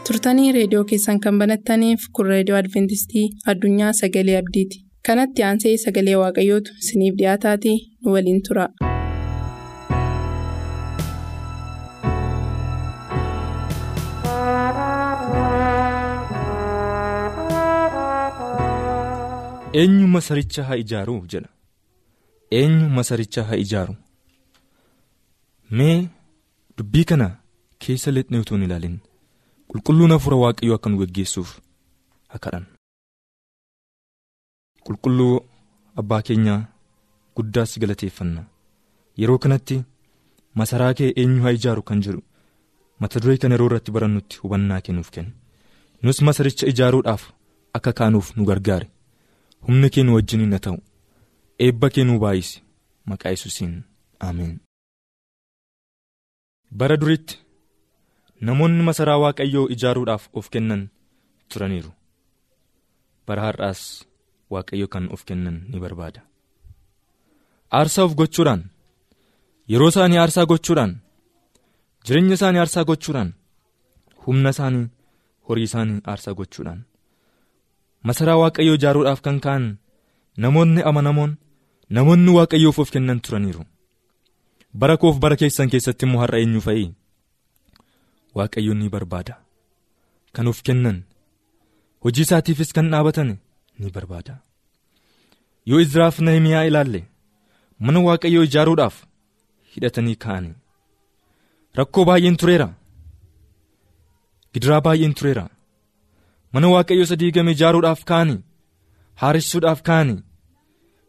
turtanii 0.07 0.53
reediyoo 0.57 0.85
keessan 0.93 1.21
kan 1.27 1.39
banattaniif 1.43 2.07
kun 2.19 2.27
reediyoo 2.33 2.59
adventistii 2.63 3.27
addunyaa 3.53 3.93
sagalee 4.01 4.39
abdiiti 4.43 4.83
kanatti 5.09 5.47
aansee 5.51 5.77
sagalee 5.87 6.17
waaqayyootu 6.23 6.79
isiniif 6.85 7.19
dhiyaataatii 7.23 7.77
nu 8.05 8.13
waliin 8.17 8.43
tura. 8.49 8.67
Eenyu 19.81 20.07
masaricha 20.15 20.63
haa 20.69 20.77
ijaaru 20.83 21.15
jedha. 21.33 21.49
Eenyu 22.59 22.89
masaricha 22.97 23.45
haa 23.49 23.57
ijaaru 23.65 23.95
mee 25.77 26.09
dubbii 26.77 27.05
kana 27.11 27.29
keessa 27.79 28.11
lixnee 28.17 28.41
utuu 28.45 28.55
hin 28.57 28.65
ilaalin. 28.69 28.99
Qulqulluun 29.71 30.11
hafuura 30.15 30.37
waaqayyoo 30.43 30.75
akka 30.79 30.91
nu 30.91 30.99
geggeessuuf 31.03 31.51
haa 32.31 32.39
kadhannu 32.45 32.69
qulqulluu 34.87 35.35
abbaa 36.01 36.23
keenyaa 36.29 36.61
guddaas 37.37 37.79
galateeffanna 37.83 38.43
yeroo 39.23 39.39
kanatti 39.45 39.83
masaraa 40.61 40.95
kee 40.99 41.13
eenyu 41.23 41.43
haa 41.45 41.53
ijaaru 41.59 41.83
kan 41.91 42.01
jedhu 42.07 42.23
mata 43.01 43.21
duree 43.23 43.37
kana 43.43 43.55
yeroo 43.55 43.67
irratti 43.71 43.91
barannutti 43.97 44.39
hubannaa 44.43 44.81
kennuuf 44.89 45.11
kennu 45.15 45.33
nus 46.03 46.23
masaricha 46.29 46.67
ijaaruudhaaf 46.73 47.23
akka 47.79 47.93
kaanuuf 47.99 48.37
nu 48.37 48.45
gargaare. 48.51 48.89
Humna 49.67 49.89
kee 49.95 50.03
nu 50.05 50.15
wajjiniin 50.17 50.53
haa 50.55 50.65
ta'u 50.67 50.79
eebba 51.67 51.87
kee 51.95 52.05
nu 52.05 52.19
baay'isi. 52.25 52.57
Maqaa 53.09 53.31
yesuusiin. 53.35 53.75
Ameen. 54.29 54.61
bara 56.79 56.97
duritti 57.01 57.35
namoonni 58.47 58.83
masaraa 58.89 59.19
waaqayyoo 59.23 59.67
ijaaruudhaaf 59.75 60.25
of 60.39 60.47
kennan 60.53 60.83
turaniiru. 61.51 61.91
Bara 63.27 63.43
har'aas 63.47 63.81
waaqayyo 64.53 64.87
kan 64.95 65.05
of 65.15 65.25
kennan 65.29 65.57
ni 65.71 65.79
barbaada. 65.83 66.21
Aarsaa 67.79 68.05
of 68.07 68.15
gochuudhaan 68.21 68.63
yeroo 69.73 69.89
isaanii 69.93 70.19
aarsaa 70.23 70.47
gochuudhaan 70.53 70.93
jireenya 72.07 72.35
isaanii 72.39 72.61
aarsaa 72.63 72.85
gochuudhaan 72.91 73.31
humna 74.27 74.51
isaanii 74.55 74.87
horii 75.49 75.69
isaanii 75.71 76.01
aarsaa 76.11 76.35
gochuudhaan 76.41 76.81
masaraa 78.07 78.39
waaqayyoo 78.43 78.77
ijaaruudhaaf 78.79 79.21
kan 79.27 79.39
ka'an 79.45 79.65
namoonni 80.45 80.81
amanamoon 80.91 81.33
namoonni 81.97 82.31
waaqayyoof 82.39 82.79
of 82.83 82.91
kennan 82.95 83.21
turaniiru. 83.25 83.63
Bara 84.81 84.97
koof 85.03 85.17
bara 85.23 85.37
keessan 85.41 85.71
keessatti 85.73 86.05
immoo 86.07 86.21
har'a 86.23 86.39
eenyu 86.43 86.61
fa'i 86.67 86.85
waaqayyoon 88.39 88.79
ni 88.81 88.89
barbaada. 88.95 89.35
Kan 90.35 90.47
of 90.53 90.63
kennan 90.67 90.99
hojii 92.05 92.25
isaatiifis 92.27 92.73
kan 92.77 92.91
dhaabatan 92.93 93.31
ni 93.79 93.89
barbaada. 93.97 94.35
Yoo 95.69 95.81
izraaf 95.85 96.17
nahimiyaa 96.27 96.65
ilaalle 96.71 97.01
mana 97.85 98.01
waaqayyoo 98.09 98.45
ijaaruudhaaf 98.49 98.97
hidhatanii 99.75 100.17
ka'anii 100.25 100.55
rakkoo 101.79 102.05
baay'een 102.09 102.37
tureera. 102.41 102.69
Gidiraa 104.53 104.81
baay'een 104.87 105.15
tureera 105.19 105.45
mana 106.53 106.69
waaqayyoo 106.75 107.05
isa 107.09 107.17
diigame 107.21 107.51
ijaaruudhaaf 107.57 108.01
ka'anii? 108.11 108.41
Haaressuudhaaf 109.21 109.81
ka'anii? 109.89 110.19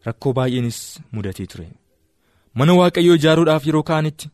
Rakkoo 0.06 0.34
baay'eenis 0.38 0.80
mudatee 1.14 1.48
ture. 1.52 1.68
Mana 2.60 2.74
waaqayyoo 2.80 3.16
ijaaruudhaaf 3.20 3.64
yeroo 3.68 3.84
ka'anitti? 3.90 4.28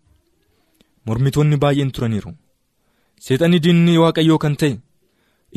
Mormitoonni 1.05 1.57
baay'een 1.63 1.91
turaniiru. 1.95 2.31
Seexanni 3.25 3.59
diinni 3.65 3.97
waaqayyoo 4.03 4.37
kan 4.43 4.55
ta'e 4.61 4.73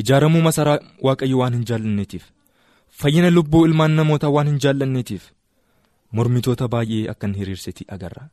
ijaaramuu 0.03 0.41
masaraa 0.47 0.79
waaqayyoo 1.07 1.39
waan 1.41 1.53
hin 1.57 1.65
jaallanneetiif. 1.69 2.23
Fayyina 2.99 3.29
lubbuu 3.37 3.65
ilmaan 3.67 3.93
namootaa 3.99 4.29
waan 4.35 4.47
hin 4.51 4.59
jaallanneetiif. 4.63 5.23
Mormitoota 6.11 6.67
baay'ee 6.73 7.09
akka 7.13 7.27
hin 7.27 7.35
hiriirsiti 7.41 7.83
agarra. 7.97 8.23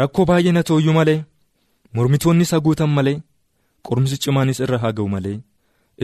Rakkoo 0.00 0.24
baay'ee 0.30 0.52
na 0.56 0.62
tooyyuu 0.62 0.94
malee? 0.98 1.20
Mormitoonni 1.92 2.42
isa 2.48 2.60
guutan 2.66 2.90
malee? 2.98 3.16
Qorumsi 3.88 4.16
cimaanis 4.24 4.60
irra 4.66 4.78
haa 4.82 4.92
ga'u 4.98 5.08
malee 5.14 5.36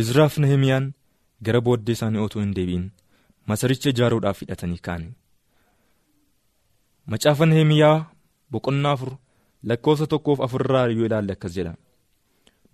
izraaf 0.02 0.38
nahimiyaan 0.42 0.86
gara 1.46 1.60
booddee 1.66 1.92
isaanii 1.98 2.22
otoo 2.26 2.42
hin 2.42 2.54
deebi'in 2.56 2.86
masaricha 3.52 3.90
ijaaruudhaaf 3.94 4.40
hidhatanii 4.44 4.80
ka'an 4.88 5.04
macaafa 7.12 7.46
nahimiyaa 7.50 7.96
boqonnaa 8.52 8.92
afur 8.96 9.12
lakkoofsa 9.70 10.06
tokkoof 10.12 10.40
afurraa 10.46 10.86
yoo 10.96 11.06
ilaalle 11.06 11.32
akkas 11.36 11.54
jedha. 11.56 11.74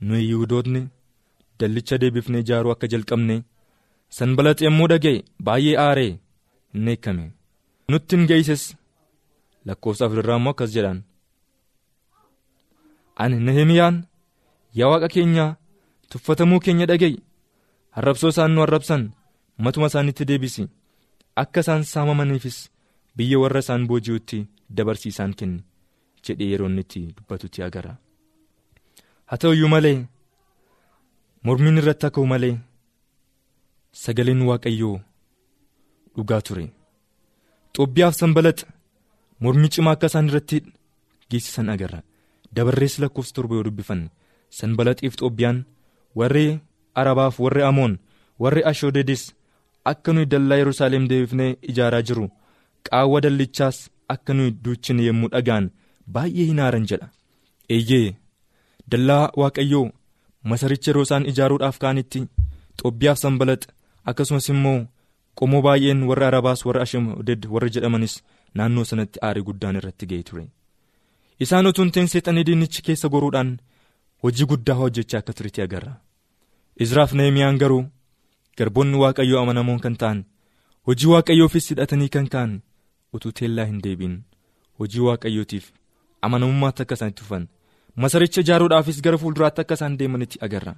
Nuyi 0.06 0.28
yihudootni 0.30 0.82
dallicha 1.60 1.98
deebifnee 2.02 2.40
ijaaruu 2.44 2.72
akka 2.74 2.86
jalqabne 2.92 3.36
sanbalaaxi 4.18 4.64
yommuu 4.68 4.88
dhaga'e 4.92 5.22
baay'ee 5.48 5.76
aaree 5.86 6.12
hin 6.74 6.88
eekkame 6.92 7.26
nutti 7.94 8.16
hin 8.16 8.26
geesses 8.30 8.64
lakkoofsa 9.70 10.06
afurirraa 10.06 10.36
immoo 10.40 10.54
akkas 10.56 10.72
jedhaan 10.76 11.02
ani 13.22 13.36
nahimiyaan 13.48 13.96
yaa 14.80 14.90
waaqa 14.92 15.08
keenya 15.14 15.46
tuffatamuu 16.10 16.60
keenya 16.64 16.86
dhaga'i 16.90 17.16
arrabsoo 17.98 18.30
isaan 18.34 18.52
nu 18.54 18.62
arrabsan 18.66 19.02
matuma 19.64 19.86
isaanitti 19.90 20.24
deebisi. 20.30 20.64
Akka 21.42 21.60
isaan 21.64 21.82
saamamaniifis 21.92 22.58
biyya 23.16 23.38
warra 23.42 23.60
isaan 23.64 23.82
booji'utti 23.88 24.38
dabarsiisaan 24.76 25.32
kenni 25.38 25.60
jedhee 26.24 26.48
yeroo 26.52 26.68
inni 26.70 26.82
itti 26.86 27.00
dubbatutti 27.16 27.62
agarra 27.66 27.92
haa 29.28 29.38
ta'u 29.40 29.52
iyyuu 29.56 29.70
malee 29.74 29.98
mormiin 31.44 31.78
irratti 31.80 32.06
akka 32.08 32.24
malee 32.32 32.54
sagaleen 34.02 34.42
waaqayyoo 34.48 34.96
dhugaa 36.16 36.40
ture. 36.46 36.66
Xoobbiyaaf 37.76 38.14
sanbalaxa 38.20 38.66
mormii 39.42 39.72
cimaa 39.74 39.94
akka 39.96 40.06
isaan 40.10 40.28
irratti 40.30 40.58
geessisan 41.30 41.68
agarra 41.74 42.00
dabarrees 42.56 42.94
lakkoofsa 43.02 43.32
torba 43.36 43.54
yoo 43.56 43.64
dubbifanne 43.68 44.08
sanbalaxiif 44.58 45.14
xoobbiyaan 45.20 45.58
warri 46.18 46.46
arabaaf 47.00 47.40
warri 47.44 47.62
amoon 47.70 47.98
warri 48.38 48.62
ashoodedis 48.70 49.22
akka 49.92 50.12
nuyi 50.12 50.26
dallaa 50.32 50.56
yerusaalem 50.62 51.08
deebifnee 51.10 51.56
ijaaraa 51.72 52.02
jiru 52.08 52.26
qaawwa 52.88 53.20
dallichaas 53.24 53.78
akka 54.14 54.34
nuyi 54.34 54.50
duuchine 54.64 55.02
yommuu 55.08 55.28
dhagaan 55.34 55.70
baay'ee 56.14 56.46
hin 56.50 56.58
aaran 56.66 56.86
jedha. 56.90 57.08
Eeyyee 57.74 58.16
dallaa 58.90 59.30
waaqayyoo 59.40 59.86
masaricha 60.52 60.90
yeroo 60.90 61.02
isaan 61.08 61.26
ijaaruudhaaf 61.32 61.78
ka'anitti 61.82 62.20
xoobbiyaaf 62.82 63.18
sanbalaxa 63.24 63.68
akkasumas 64.12 64.48
immoo 64.54 64.78
qomoo 65.40 65.62
baay'een 65.66 66.02
warri 66.10 66.24
arabaas 66.30 66.64
warri 66.66 66.82
ashooded 66.86 67.46
warri 67.54 67.70
jedhamanis 67.76 68.14
naannoo 68.54 68.84
sanatti 68.90 69.18
aarii 69.28 69.42
guddaan 69.48 69.76
irratti 69.80 70.06
ga'ee 70.12 70.22
ture. 70.30 70.46
Isaan 71.44 71.66
utuu 71.70 71.84
hin 71.84 71.92
ta'in 71.96 72.08
seexanii 72.12 72.44
diinichi 72.48 72.82
keessa 72.86 73.08
goruudhaan 73.14 73.50
hojii 74.22 74.46
guddaa 74.50 74.74
hojjechaa 74.80 75.18
akka 75.22 75.32
turetti 75.32 75.62
agarra. 75.62 75.92
Izraaf 76.84 77.12
nahimiyaan 77.12 77.58
garuu 77.62 77.84
garboonni 78.58 78.96
waaqayyoo 79.02 79.42
amanamoon 79.42 79.80
kan 79.84 79.96
ta'an 80.02 80.24
hojii 80.86 81.10
waaqayyoofis 81.12 81.70
hidhatanii 81.70 82.08
kan 82.16 82.28
ka'an 82.34 82.52
utuu 83.14 83.32
teellaa 83.32 83.64
hin 83.70 83.80
deebiin. 83.84 84.16
Hojii 84.78 85.00
waaqayyootiif 85.08 85.66
amanamummaatti 86.22 86.82
akka 86.82 86.94
isaan 86.98 87.10
itti 87.12 87.22
fufan 87.24 87.48
masaricha 87.96 88.40
ijaaruudhaafis 88.44 89.02
gara 89.04 89.18
fuulduraatti 89.18 89.60
akka 89.64 89.74
isaan 89.80 89.98
deemanitti 89.98 90.38
agarra. 90.48 90.74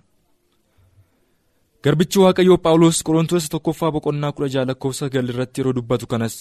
garbichi 1.85 2.18
waaqayyoo 2.22 2.59
phaawulos 2.64 2.98
qorontoota 3.07 3.48
tokkoffaa 3.55 3.90
boqonnaa 3.94 4.33
kudha 4.37 4.48
jaha 4.55 4.66
lakkoofsa 4.70 5.05
sagal 5.07 5.28
irratti 5.33 5.61
yeroo 5.61 5.72
dubbatu 5.78 6.07
kanas 6.12 6.37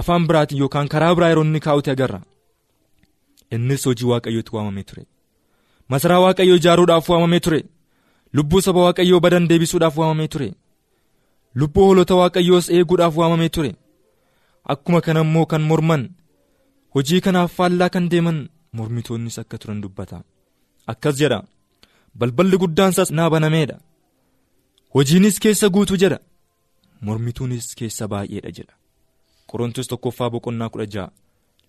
afaan 0.00 0.26
biraatiin 0.28 0.60
yookaan 0.62 0.88
karaa 0.92 1.14
biraa 1.16 1.30
yeroo 1.32 1.44
inni 1.48 1.60
kaa'uti 1.66 1.90
agarra. 1.94 2.20
Innis 3.54 3.86
hojii 3.88 4.08
waaqayyootti 4.12 4.52
waamamee 4.56 4.84
ture 4.90 5.02
masaraa 5.88 6.20
waaqayyoo 6.24 6.56
ijaaruudhaaf 6.60 7.08
waamamee 7.08 7.40
ture. 7.40 7.60
Lubbuu 8.36 8.60
saba 8.60 8.80
waaqayyoo 8.86 9.20
badan 9.20 9.48
deebisuudhaaf 9.48 9.96
waamamee 9.98 10.28
ture. 10.28 10.48
Lubbuu 11.54 11.84
hoolota 11.86 12.14
waaqayyoos 12.20 12.66
eeguudhaaf 12.70 13.16
waamamee 13.16 13.48
ture. 13.48 13.74
Akkuma 14.72 15.00
kana 15.00 15.20
immoo 15.20 15.46
kan 15.46 15.62
morman 15.62 16.02
hojii 16.94 17.20
kanaaf 17.20 17.52
faallaa 17.56 17.88
kan 17.94 18.08
deeman 18.10 18.38
mormitoonnis 18.72 19.38
akka 19.38 19.58
turan 19.58 19.80
dubbata. 19.82 20.22
Akkas 20.86 21.16
jedha 21.20 21.42
balballi 22.18 22.56
guddaansaas 22.62 23.10
naa 23.10 23.30
banameedha 23.30 23.76
hojiinis 24.94 25.38
keessa 25.42 25.68
guutuu 25.74 25.96
jedha 26.02 26.18
mormituunis 27.00 27.74
keessa 27.78 28.08
baay'eedha 28.08 28.50
jedha. 28.58 28.74
Qorontos 29.50 29.86
tokkoffaa 29.88 30.30
boqonnaa 30.30 30.68
kudha 30.72 30.86
ja'a 30.94 31.10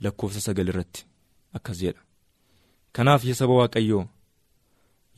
lakkoofsa 0.04 0.42
sagal 0.42 0.68
irratti. 0.72 1.06
Akkas 1.58 1.78
jedha 1.84 2.02
kanaaf 2.96 3.26
yaa 3.28 3.38
saba 3.40 3.54
waaqayyoo 3.60 4.04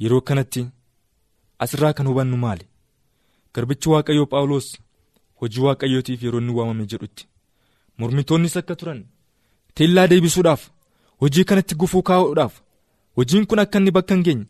yeroo 0.01 0.21
kanatti 0.29 0.61
asirraa 1.63 1.93
kan 1.97 2.07
hubannu 2.09 2.37
maali? 2.43 2.65
Garbichi 3.53 3.89
waaqayyoo 3.93 4.25
phaawulos 4.31 4.67
hojii 5.41 5.63
waaqayyootiif 5.67 6.23
yeroo 6.23 6.39
inni 6.41 6.53
waamame 6.57 6.85
jedhutti. 6.91 7.27
Mormitoonnis 7.97 8.57
akka 8.57 8.75
turan 8.79 8.99
teellaa 9.75 10.07
deebisuudhaaf 10.11 10.63
hojii 11.21 11.43
kanatti 11.49 11.75
gufuu 11.75 12.01
kaa'uudhaaf 12.09 12.53
hojiin 13.17 13.45
kun 13.49 13.59
akka 13.63 13.77
inni 13.79 13.91
bakka 13.97 14.13
hin 14.15 14.23
geenye 14.27 14.45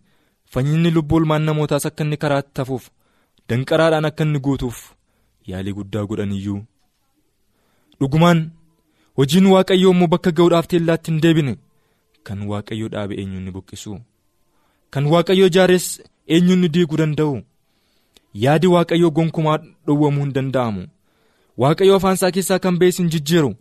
fayyinni 0.54 0.92
lubbuu 0.96 1.20
ilmaan 1.22 1.44
namootaas 1.50 1.86
akka 1.90 2.04
inni 2.04 2.18
karaatti 2.24 2.52
tafuuf 2.60 2.90
danqaraadhaan 3.50 4.06
akka 4.10 4.24
inni 4.28 4.40
guutuuf 4.48 4.78
yaalii 5.52 5.74
guddaa 5.78 6.06
godhan 6.10 6.32
iyyuu. 6.40 6.60
Dhugumaan 8.00 8.40
hojiin 9.18 9.46
waaqayyoo 9.54 9.92
immoo 9.96 10.08
bakka 10.14 10.32
ga'uudhaaf 10.40 10.68
teellaatti 10.74 11.12
hin 11.12 11.22
deebine 11.26 11.54
kan 12.28 12.40
waaqayyoo 12.52 12.90
dhaabe 12.94 13.14
eenyuun 13.22 13.52
buqqisu 13.56 13.94
kan 14.94 15.06
waaqayyoo 15.14 15.50
ijaares 15.52 15.86
eenyuun 16.36 16.64
diiguu 16.76 16.98
danda'u 17.02 17.36
yaadi 18.44 18.68
waaqayyoo 18.76 19.12
gonkumaa 19.18 19.58
dhowwamuu 19.86 20.24
hin 20.26 20.34
danda'amu. 20.38 20.84
Waaqayyoo 21.62 21.96
afaan 22.00 22.16
isaa 22.18 22.32
keessaa 22.36 22.60
kan 22.64 22.76
ba'es 22.82 22.98
hin 23.02 23.08
jijjiiru. 23.14 23.52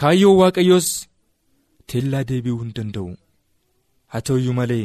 Kaayyoo 0.00 0.34
waaqayyoos 0.40 0.88
teellaa 1.92 2.24
deebi'uu 2.28 2.60
hin 2.62 2.72
danda'u. 2.76 3.08
Haa 4.12 4.20
ta'uyyuu 4.28 4.54
malee 4.58 4.84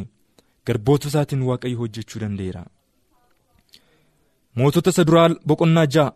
garboota 0.70 1.08
isaatiin 1.12 1.44
waaqayyo 1.50 1.78
hojjechuu 1.82 2.20
danda'eera. 2.24 2.64
mootota 4.58 4.90
isa 4.94 5.04
duraa 5.08 5.30
boqonnaa 5.50 5.86
ja'a 5.96 6.12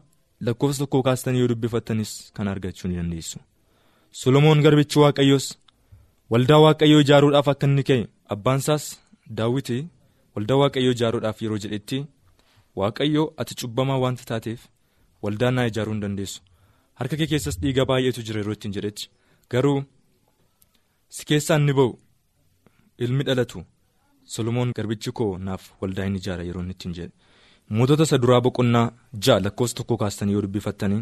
lakkoofsa 0.45 0.79
tokko 0.83 0.99
kaastanii 1.07 1.39
yoo 1.43 1.49
dubbifattanis 1.51 2.11
kan 2.35 2.47
argachuu 2.53 2.87
ni 2.89 2.95
dandeessu. 2.99 3.37
Solomoon 4.19 4.61
garbichi 4.65 4.99
waaqayyoos 5.03 5.45
waldaa 6.31 6.59
waaqayyoo 6.65 7.01
ijaaruudhaaf 7.05 7.47
akka 7.53 7.65
inni 7.69 7.83
ka'e 7.89 8.03
abbaan 8.33 8.59
isaas 8.63 8.85
daawwiti 9.37 9.77
waldaa 10.35 10.57
waaqayyoo 10.61 10.93
ijaaruudhaaf 10.97 11.37
yeroo 11.43 11.59
jedhetti 11.63 11.97
waaqayyoo 12.79 13.27
ati 13.41 13.53
cubbamaa 13.61 13.99
wanta 14.03 14.23
taateef 14.31 14.61
waldaa 15.23 15.51
naa 15.55 15.65
ijaaruu 15.71 15.93
hin 15.93 16.01
dandeessu. 16.03 16.39
Harka 16.99 17.15
kee 17.19 17.27
keessas 17.31 17.59
dhiiga 17.61 17.83
baay'eetu 17.89 18.21
jira 18.27 18.39
yeroo 18.41 18.53
ittiin 18.57 18.73
jedhetti. 18.77 19.09
Garuu 19.51 19.79
si 21.15 21.25
keessaa 21.29 21.57
inni 21.61 21.73
ba'u 21.79 21.91
ilmi 23.03 23.23
dhalatu 23.27 23.59
solomoon 24.33 24.71
garbichi 24.77 25.11
koo 25.19 25.37
naaf 25.47 25.63
waldaa 25.81 26.05
hin 26.07 26.15
ijaara 26.21 26.43
yeroo 26.47 26.61
inni 26.63 26.73
ittiin 26.77 26.93
jedhe. 26.97 27.13
mootota 27.77 28.03
isa 28.07 28.17
duraa 28.23 28.41
boqonnaa 28.45 28.87
ja'a 29.25 29.39
lakkoofsa 29.45 29.75
tokko 29.77 29.95
kaastanii 30.01 30.33
yoo 30.35 30.41
dubbifattanii 30.45 31.01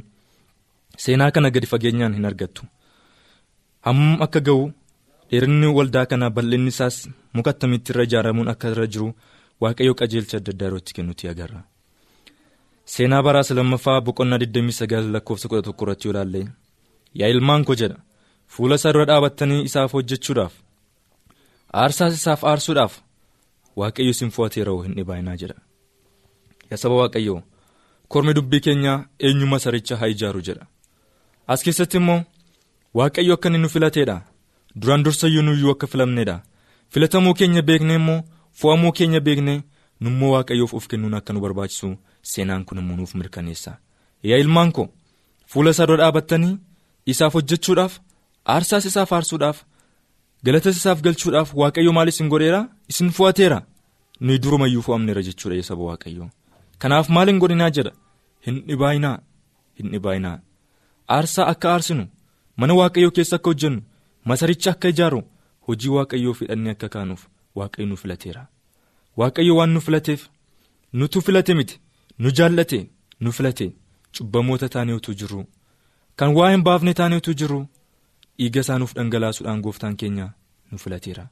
seenaa 1.04 1.32
kana 1.36 1.50
gadi 1.56 1.68
fageenyaan 1.72 2.14
hin 2.18 2.26
argattu. 2.30 2.64
Hammam 3.86 4.22
akka 4.26 4.40
ga'u 4.48 4.64
dheerinni 5.32 5.68
waldaa 5.78 6.06
kanaa 6.12 6.30
bal'inni 6.38 6.72
isaas 6.74 6.98
muka 7.36 7.50
attamitti 7.54 7.90
irra 7.94 8.04
ijaaramuun 8.08 8.48
akka 8.54 8.68
irra 8.74 8.88
jiru 8.94 9.08
waaqayyo 9.62 9.94
qajeelcha 10.00 10.36
adda 10.40 10.52
addaa 10.54 10.68
yerootti 10.68 10.92
kennutti 10.98 11.26
agarra. 11.34 11.62
seenaa 12.94 13.24
baraasa 13.28 13.54
lammaffaa 13.58 14.02
boqonnaa 14.08 14.38
29 14.44 15.12
lakkoofsa 15.16 15.48
11 15.50 15.74
irratti 15.84 16.06
yoo 16.08 16.14
ilaalle 16.14 16.42
yaa 17.20 17.30
ilmaan 17.34 17.64
koo 17.68 17.76
jedha 17.82 17.98
fuula 18.54 18.76
isaa 18.80 18.94
dura 18.94 19.06
dhaabattanii 19.10 19.62
isaaf 19.70 19.92
hojjechuudhaaf 19.98 20.54
aarsaas 21.82 22.14
isaaf 22.20 22.42
aarsuudhaaf 22.52 22.94
waaqayyo 23.80 24.12
isin 24.16 24.32
fo'ateera 24.36 24.74
hin 24.86 24.96
dhibaayinaa 24.98 25.36
jedha. 25.42 25.58
Yaa 26.72 26.78
saba 26.84 26.96
waaqayyoo 27.02 27.42
kormi 28.14 28.34
dubbii 28.38 28.60
keenyaa 28.66 28.98
eenyu 29.28 29.48
masaricha 29.54 29.96
haa 30.00 30.10
ijaaru 30.16 30.42
jedha. 30.48 30.66
As 31.52 31.64
keessatti 31.66 31.98
immoo 32.02 32.20
waaqayyo 33.00 33.34
akka 33.38 33.48
inni 33.50 33.60
nu 33.64 33.70
filateedha 33.76 34.16
duraan 34.82 35.04
dursayyuu 35.06 35.42
nuyyuu 35.48 35.72
akka 35.72 35.88
filamneedha. 35.88 36.42
Filatamuu 36.92 37.34
keenya 37.34 37.62
beeknee 37.62 37.96
immoo 38.02 38.24
fo'amuu 38.60 38.92
keenya 38.98 39.20
beeknee 39.28 39.62
nummoo 40.04 40.32
waaqayyoof 40.36 40.74
of 40.74 40.88
kennuun 40.88 41.14
akka 41.20 41.34
nu 41.34 41.40
barbaachisu 41.46 41.90
seenaan 42.32 42.66
kun 42.66 42.78
immoo 42.82 42.98
nuuf 42.98 43.14
mirkaneessa. 43.16 43.78
Yaa 44.24 44.38
ilmaan 44.44 44.72
koo 44.72 44.88
fuula 45.52 45.70
isaa 45.76 45.88
dura 45.88 45.98
dhaabattanii 46.04 46.58
isaaf 47.12 47.34
hojjechuudhaaf 47.34 47.94
aarsaas 48.54 48.86
isaaf 48.86 49.12
aarsuudhaaf 49.14 49.58
galatas 50.46 50.78
isaaf 50.82 51.02
galchuudhaaf 51.06 51.50
waaqayyo 51.62 51.92
maal 51.98 52.08
isin 52.12 52.30
godheera 52.34 52.62
isin 52.92 53.10
fo'ateera 53.18 53.60
nuyi 54.26 54.40
durumayyuu 54.44 54.82
fo'amneera 54.88 55.22
jechuudha 55.28 55.56
yaa 55.60 55.68
saba 55.70 55.84
waaqayyo 55.90 56.30
kanaaf 56.82 57.10
maal 57.16 57.28
hin 57.32 57.40
godhinaa 57.44 57.70
jedha? 57.78 57.92
Hin 58.46 58.56
dhibaayinaa 58.68 59.18
hin 59.80 59.88
dhibaayinaa 59.94 60.38
aarsaa 61.16 61.46
akka 61.54 61.68
aarsinu 61.74 62.06
mana 62.58 62.74
waaqayyoo 62.80 63.12
keessa 63.18 63.36
akka 63.40 63.50
hojjennu 63.52 63.82
masaricha 64.30 64.72
akka 64.72 64.88
ijaaru 64.94 65.22
hojii 65.68 65.92
waaqayyoo 65.98 66.34
fidhannee 66.40 66.72
akka 66.76 66.90
kaanuuf 66.96 67.22
waaqayyo 67.58 67.88
nu 67.90 67.98
filateera. 68.02 68.44
Waaqayyo 69.20 69.56
waan 69.60 69.72
nu 69.74 69.82
filateef 69.82 70.22
nutu 70.94 71.22
filate 71.22 71.54
miti 71.54 71.80
nu 72.20 72.32
jaallate 72.38 72.80
nu 73.22 73.32
filate. 73.32 73.68
Cubbamoota 74.18 74.70
taanee 74.74 74.94
utuu 75.00 75.14
jirru 75.20 75.42
kan 76.16 76.34
waa 76.36 76.50
hin 76.52 76.64
baafne 76.68 76.94
taanee 76.94 77.18
utuu 77.22 77.34
jirru 77.40 77.60
dhiiga 78.38 78.62
isaa 78.62 78.78
nuuf 78.80 78.94
dhangalaasuudhaan 78.96 79.62
gooftaan 79.62 79.96
keenya 79.98 80.30
nu 80.72 80.78
filateera. 80.78 81.28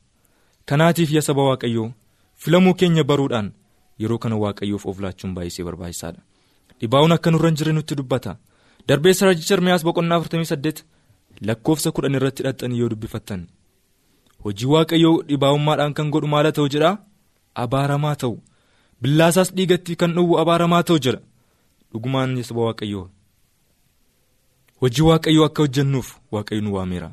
Kanaatiif 0.65 1.11
yaa 1.11 1.21
saba 1.21 1.43
waaqayyoo 1.49 1.91
filamuu 2.35 2.73
keenya 2.73 3.03
baruudhaan 3.03 3.51
yeroo 3.99 4.17
kana 4.17 4.35
waaqayyoof 4.43 4.85
of 4.85 4.99
laachuun 4.99 5.33
baay'isee 5.35 5.65
barbaachisaadha. 5.65 6.21
Dhibaa'uun 6.81 7.11
akka 7.15 7.31
nurra 7.31 7.49
hin 7.49 7.57
jirre 7.57 7.73
nutti 7.73 7.95
dubbata. 7.97 8.35
Darbeessa 8.87 9.25
raajicha 9.25 9.53
ermiyaas 9.55 9.83
boqonnaa 9.87 10.19
48 10.19 10.83
lakkoofsa 11.41 11.91
kudhan 11.91 12.15
irratti 12.15 12.43
hidhattanii 12.43 12.79
yoo 12.79 12.89
dubbifattan. 12.89 13.47
Hojii 14.43 14.65
waaqayyoo 14.73 15.21
dhibaa'ummaadhaan 15.29 15.93
kan 15.93 16.09
godhu 16.13 16.27
maala 16.27 16.51
ta'u 16.51 16.69
jedhaa? 16.73 16.97
Abaaramaa 17.55 18.15
ta'u. 18.15 18.35
Billaasaas 19.01 19.53
dhiigatti 19.55 19.95
kan 19.95 20.13
dhowwu 20.15 20.39
abaaramaa 20.41 20.83
ta'u 20.83 20.99
jedha 21.05 21.21
dhugumaan 21.91 22.43
saba 22.43 22.61
waaqayyoo. 22.67 23.05
Hojii 24.81 25.05
waaqayyoo 25.09 25.45
akka 25.45 25.61
hojjennuuf 25.63 26.09
waaqayyo 26.31 26.61
nu 26.61 26.73
waameera. 26.75 27.09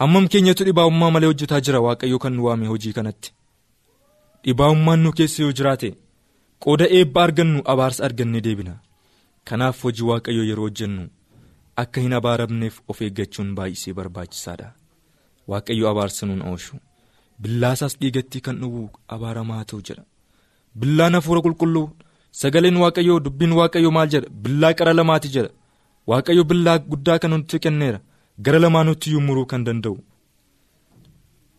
Hammam 0.00 0.28
keenyatu 0.28 0.64
dhibaa'ummaa 0.64 1.10
malee 1.10 1.26
hojjetaa 1.32 1.60
jira? 1.60 1.80
Waaqayyo 1.80 2.18
kan 2.18 2.32
nu 2.36 2.44
waame 2.44 2.66
hojii 2.66 2.92
kanatti. 2.92 3.32
Dhibaa'ummaan 4.44 5.00
nu 5.02 5.12
keessa 5.12 5.42
yoo 5.42 5.52
jiraate 5.52 5.90
qooda 6.62 6.86
eebba 6.98 7.22
argannu 7.24 7.62
abaarsa 7.64 8.04
argannee 8.04 8.40
deebina. 8.40 8.74
Kanaaf 9.44 9.82
hojii 9.84 10.06
waaqayyoo 10.10 10.44
yeroo 10.50 10.64
hojjennu 10.68 11.08
akka 11.76 12.00
hin 12.04 12.12
abaaramneef 12.18 12.80
of 12.88 13.00
eeggachuun 13.06 13.54
baay'isee 13.58 13.92
barbaachisaadha. 13.98 14.68
Waaqayyo 15.50 15.86
abaarsa 15.90 16.26
nuun 16.26 16.42
oolchu 16.50 16.76
billaasaas 17.42 17.94
dhiigatti 18.00 18.38
kan 18.46 18.56
dhowwu 18.62 18.82
abaaramaa 19.14 19.64
ta'u 19.70 19.80
jedha. 19.88 20.04
Billaan 20.80 21.14
hafuura 21.18 21.40
qulqulluu 21.46 21.86
sagaleen 22.40 22.76
waaqayyoo 22.82 23.20
dubbiin 23.24 23.52
waaqayyoo 23.60 23.92
maal 23.96 24.08
jedha? 24.14 24.28
Billaa 24.42 24.74
qara 24.78 24.92
lamaati 24.98 25.28
jedha. 25.34 25.50
Waaqayyo 26.10 26.44
billaa 26.50 26.78
guddaa 26.90 27.18
kan 27.22 27.30
nutti 27.34 27.58
kenneera. 27.64 28.00
Gara 28.44 28.58
lamaanutti 28.64 29.08
muruu 29.26 29.46
kan 29.50 29.64
danda'u. 29.66 29.96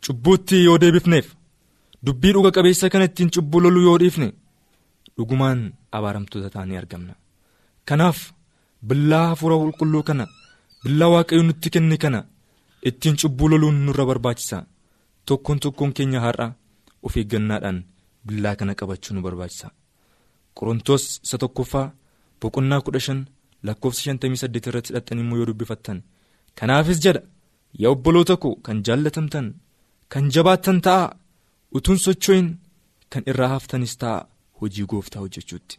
Cubbuutti 0.06 0.64
yoo 0.66 0.78
deebifneef 0.84 1.28
dubbii 2.06 2.34
dhuga 2.36 2.52
qabeessa 2.56 2.90
kana 2.94 3.06
ittiin 3.10 3.30
cubbuu 3.36 3.60
loluu 3.64 3.84
yoo 3.88 3.98
dhiifne 4.02 4.28
dhugumaan 5.18 5.60
abaaramtoota 5.98 6.50
taanee 6.56 6.78
argamna. 6.82 7.14
Kanaaf 7.88 8.20
billaa 8.88 9.26
hafuura 9.32 9.56
qulqulluu 9.62 10.04
kana 10.10 10.26
billaa 10.84 11.10
waaqayyo 11.14 11.44
nutti 11.48 11.70
kenne 11.74 11.98
kana 12.04 12.20
ittiin 12.90 13.16
cubbuu 13.22 13.48
loluun 13.52 13.78
nurra 13.86 14.06
barbaachisa. 14.10 14.58
Tokkoon 15.28 15.60
tokkoon 15.64 15.92
keenya 15.98 16.20
har'a 16.26 16.48
of 17.06 17.14
eeggannaadhaan 17.20 17.78
billaa 18.28 18.56
kana 18.60 18.74
qabachuu 18.80 19.14
nu 19.16 19.22
barbaachisa. 19.26 19.68
Qorontoos 20.58 21.04
isa 21.26 21.38
tokkoffaa 21.44 21.88
boqonnaa 22.42 22.82
kudha 22.86 23.00
shan 23.06 23.20
lakkoofsa 23.68 24.02
shantamii 24.06 24.42
saddeet 24.42 24.68
irratti 24.70 24.90
hidhattanii 24.92 25.24
immoo 25.26 25.38
yoo 25.40 25.48
dubbifattan. 25.50 26.00
Kanaafis 26.60 27.00
jedha 27.06 27.22
yaa 27.82 27.92
obboloota 27.96 28.36
koo 28.44 28.56
kan 28.66 28.78
jaallatamtan 28.88 29.48
kan 30.12 30.26
jabaattan 30.36 30.80
ta'a 30.86 31.06
utuun 31.78 32.00
socho'in 32.06 32.48
kan 33.12 33.24
irraa 33.32 33.50
haftanis 33.56 33.94
ta'a 34.02 34.20
hojii 34.60 34.86
gooftaa 34.92 35.22
hojjechuutti. 35.24 35.76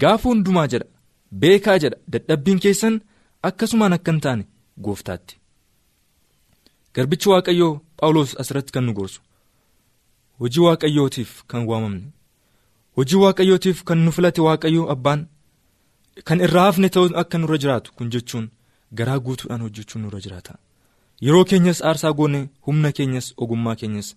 Gaafa 0.00 0.28
hundumaa 0.28 0.66
jedha 0.72 0.86
beekaa 1.32 1.78
jedha. 1.78 1.96
Dadhabbiin 2.12 2.60
keessan 2.60 3.00
akkasumaan 3.42 3.92
akka 3.92 4.12
hin 4.12 4.20
taane 4.20 4.44
gooftaatti. 4.82 5.38
Garbichi 6.94 7.28
waaqayyoo 7.28 7.72
phaawulos 8.00 8.34
asirratti 8.40 8.72
kan 8.72 8.84
nu 8.86 8.92
gorsu. 8.98 9.20
Hojii 10.40 10.62
waaqayyootiif 10.66 11.30
kan 11.50 11.66
waamamne. 11.70 12.06
Hojii 12.96 13.20
waaqayyootiif 13.24 13.84
kan 13.84 13.98
nu 14.04 14.10
filate 14.12 14.40
waaqayyoo 14.46 14.90
abbaan. 14.94 15.26
Kan 16.24 16.40
irraa 16.40 16.64
hafne 16.68 16.88
ta'uu 16.88 17.10
akka 17.22 17.38
nurra 17.38 17.58
jiraatu 17.62 17.92
kun 17.96 18.10
jechuun 18.12 18.46
garaa 18.98 19.18
guutuudhaan 19.26 19.60
hojjechuun 19.66 20.02
nurra 20.04 20.20
jiraata. 20.24 20.54
Yeroo 21.24 21.44
keenyas 21.44 21.82
aarsaa 21.82 22.12
goone 22.12 22.40
humna 22.66 22.92
keenyas 22.92 23.34
ogummaa 23.36 23.76
keenyas 23.80 24.08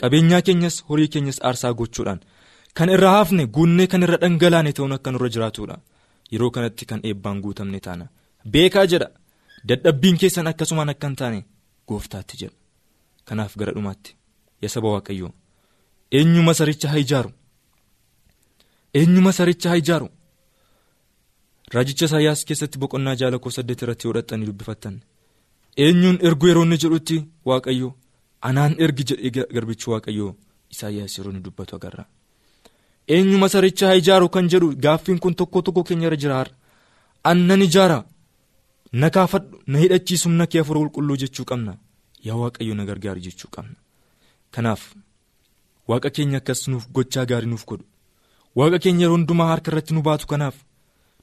qabeenyaa 0.00 0.42
keenyas 0.42 0.76
horii 0.88 1.08
keenyas 1.08 1.38
aarsaa 1.42 1.72
gochuudhaan. 1.74 2.20
Kan 2.74 2.88
irraa 2.94 3.16
hafne 3.18 3.46
guunnee 3.46 3.86
kan 3.86 4.02
irra 4.02 4.16
dhangalaane 4.22 4.72
ta'uun 4.72 4.92
akka 4.96 5.10
nurra 5.12 5.28
jiraatudha 5.34 5.76
yeroo 6.32 6.50
kanatti 6.50 6.84
kan 6.90 7.00
eebbaan 7.08 7.40
guutamne 7.44 7.80
taana. 7.80 8.06
Beekaa 8.52 8.86
jedha. 8.92 9.08
Dadhabbiin 9.68 10.18
keessan 10.20 10.46
akkasumaan 10.50 10.88
akka 10.92 11.06
hin 11.08 11.16
taane 11.22 11.40
gooftaatti 11.88 12.36
jedha. 12.42 12.56
Kanaaf 13.24 13.56
gara 13.58 13.72
dhumaatti. 13.74 14.16
Yaa 14.62 14.68
saba 14.74 14.88
waaqayyoo. 14.94 15.32
Eenyu 16.12 16.42
masaricha 16.48 16.88
haa 16.88 16.98
ijaaru? 17.04 17.30
Eenyu 18.94 19.20
masaricha 19.28 19.68
haa 19.70 19.76
ijaaru? 19.82 20.08
Raajicha 21.74 22.04
isaayyaas 22.08 22.44
keessatti 22.48 22.78
boqonnaa 22.82 23.16
ja'a 23.20 23.30
lakkoofsa 23.34 23.60
saddeet 23.62 23.82
irratti 23.82 24.08
hodhattanii 24.08 24.46
dubbifattan. 24.50 25.00
Eenyuun 25.84 26.18
ergu 26.28 26.46
yeroo 26.48 26.62
inni 26.66 26.78
jedhutti 26.84 27.16
waaqayyo 27.50 27.88
anaan 28.50 28.74
ergi 28.84 29.04
jedhee 29.10 29.46
garbichi 29.54 29.90
waaqayyoo 29.92 30.30
isaayyaas 30.74 31.18
yeroo 31.18 31.32
inni 31.32 31.42
dubbatu 31.46 31.76
agarra 31.76 32.04
eenyu 33.14 33.38
masaricha 33.38 33.86
haa 33.88 33.98
ijaaru 34.02 34.28
kan 34.34 34.48
jedhu 34.52 34.74
gaaffiin 34.84 35.18
kun 35.18 35.34
tokko 35.34 35.62
tokko 35.62 35.82
keenya 35.88 36.06
irra 36.08 36.16
jira 36.22 36.44
annan 37.30 37.62
ijaara. 37.62 38.04
Na 38.92 39.10
kaafadhu 39.10 39.60
na 39.66 39.78
hidhachiisu 39.78 40.30
na 40.30 40.46
kee 40.46 40.58
hafuura 40.58 40.80
qulqulluu 40.80 41.16
jechuu 41.22 41.44
qabna. 41.50 41.72
Yaa 42.26 42.36
waaqayyo 42.42 42.74
na 42.74 42.84
gargaaru 42.88 43.20
jechuu 43.26 43.50
qabna. 43.54 43.76
Kanaaf 44.50 44.82
waaqa 45.88 46.10
keenya 46.10 46.38
akkas 46.38 46.68
nuuf 46.68 46.88
gochaa 46.94 47.26
gaarii 47.30 47.50
nuuf 47.52 47.64
godhu. 47.66 47.84
Waaqa 48.58 48.78
keenya 48.78 49.04
yeroo 49.04 49.16
hundumaa 49.16 49.48
harka 49.52 49.70
irratti 49.70 49.94
nu 49.94 50.02
baatu 50.08 50.26
kanaaf 50.32 50.56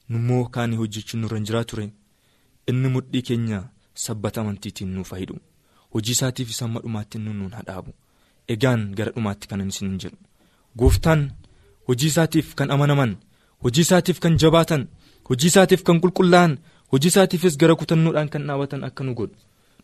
nummoo 0.08 0.44
kaanii 0.54 0.76
hojjechuun 0.82 1.20
nurra 1.22 1.38
hin 1.38 1.46
jiraa 1.48 1.64
ture 1.70 1.86
inni 2.72 2.88
mudhii 2.96 3.22
keenya 3.28 3.58
sabbata 4.04 4.40
amantiitiin 4.40 4.92
nuuf 4.96 5.12
hidhu 5.20 5.38
hojii 5.94 6.16
isaatiif 6.16 6.50
isa 6.54 6.64
amma 6.66 6.80
dhumaatti 6.84 7.18
inni 7.18 7.32
nuun 7.38 7.92
egaan 8.54 8.82
gara 8.98 9.12
dhumaatti 9.16 9.48
isin 9.68 9.88
hin 9.88 9.98
jedhu. 10.04 10.18
Gooftaan 10.78 11.30
hojii 11.88 12.10
isaatiif 12.12 12.54
kan 12.58 12.70
amanaman 12.74 13.12
hojii 13.64 13.84
isaatiif 13.86 14.18
kan 14.24 14.38
jabaatan 14.42 14.82
hojii 15.28 15.50
isaatiif 15.52 15.82
kan 15.86 16.00
qulqullaa'an 16.04 16.52
hojii 16.92 17.10
isaatiifis 17.12 17.58
gara 17.60 17.74
kutannoodhaan 17.80 18.28
kan 18.32 18.46
dhaabatan 18.48 18.84
akka 18.88 19.04
nu 19.04 19.14
godhu. 19.18 19.36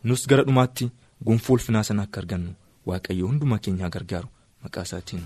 Nus 0.04 0.26
gara 0.30 0.42
dhumaatti 0.48 0.90
gonfoo 1.26 1.54
ulfinaa 1.54 1.82
sana 1.88 2.02
akka 2.06 2.20
argannu. 2.20 2.52
Waaqayyo 2.88 3.26
hundumaa 3.28 3.58
keenyaa 3.64 3.90
gargaaru. 3.94 4.28
Maqaa 4.62 4.82
isaatiin. 4.88 5.24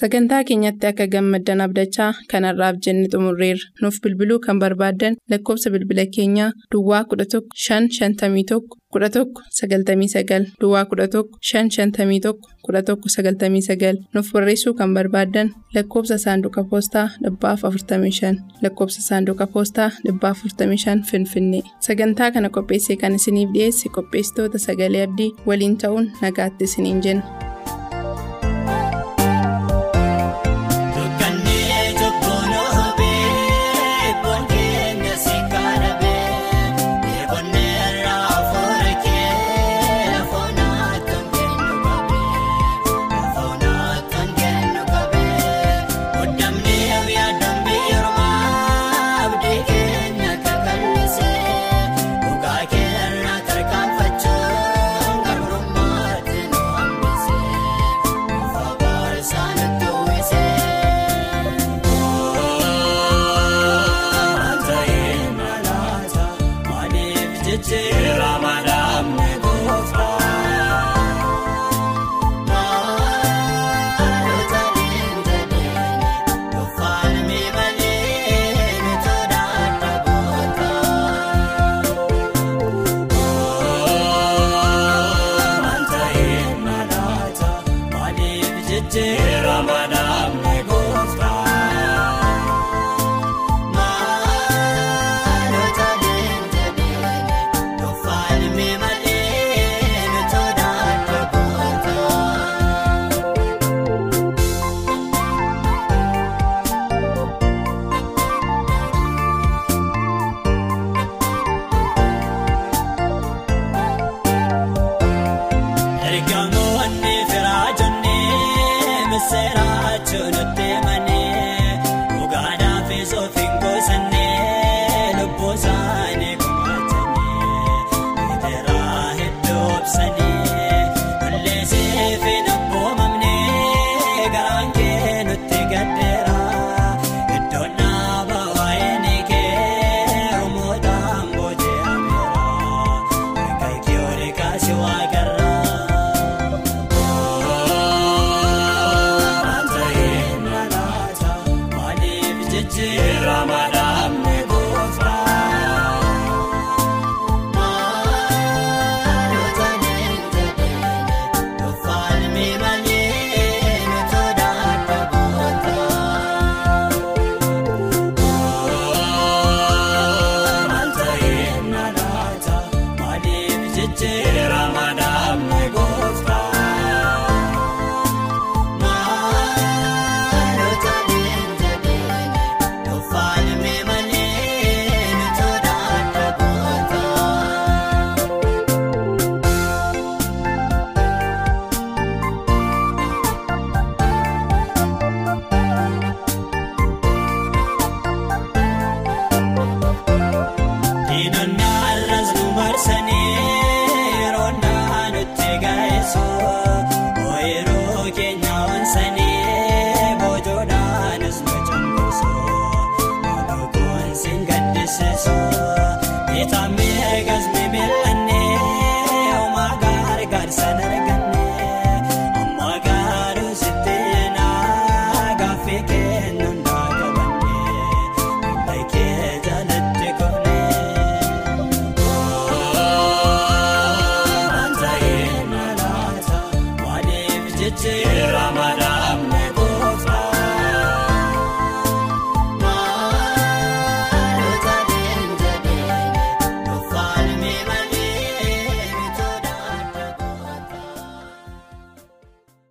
Sagantaa 0.00 0.44
keenyatti 0.44 0.86
akka 0.86 1.06
gammaddan 1.06 1.60
abdachaa 1.60 2.12
kanarraaf 2.30 2.76
jenne 2.86 3.08
xumurreerra. 3.12 3.64
Nuuf 3.82 3.96
bilbiluu 4.02 4.38
kan 4.46 4.58
barbaaddan 4.62 5.16
lakkoofsa 5.30 5.70
bilbila 5.70 6.04
keenyaa 6.16 6.50
Duwwaa 6.74 7.02
11 7.14 7.40
551 7.68 8.60
11 8.94 9.24
99 9.60 10.46
Duwwaa 10.60 10.84
11 10.84 11.24
551 11.52 12.34
11 12.68 12.96
99 12.96 14.04
nuuf 14.14 14.32
barreessuu 14.32 14.74
kan 14.74 14.94
barbaaddan 14.94 15.50
lakkoofsa 15.74 16.18
saanduqa 16.18 16.64
poostaa 16.70 17.08
dhibbaaf 17.24 17.64
45 17.64 18.62
lakkoofsa 18.62 19.02
saanduqa 19.08 19.46
poostaa 19.46 19.90
dhibbaaf 20.06 20.38
45 20.44 21.02
Finfinnee. 21.10 21.62
Sagantaa 21.80 22.30
kana 22.30 22.48
qopheessee 22.56 22.96
kan 22.96 23.14
isiniif 23.14 23.50
dhiyeesse 23.54 23.88
qopheessitoota 23.88 24.58
sagalee 24.58 25.02
abdii 25.08 25.30
waliin 25.46 25.76
ta'uun 25.78 26.10
nagaatti 26.22 26.64
isiniin 26.64 27.02
jenna. 27.02 27.47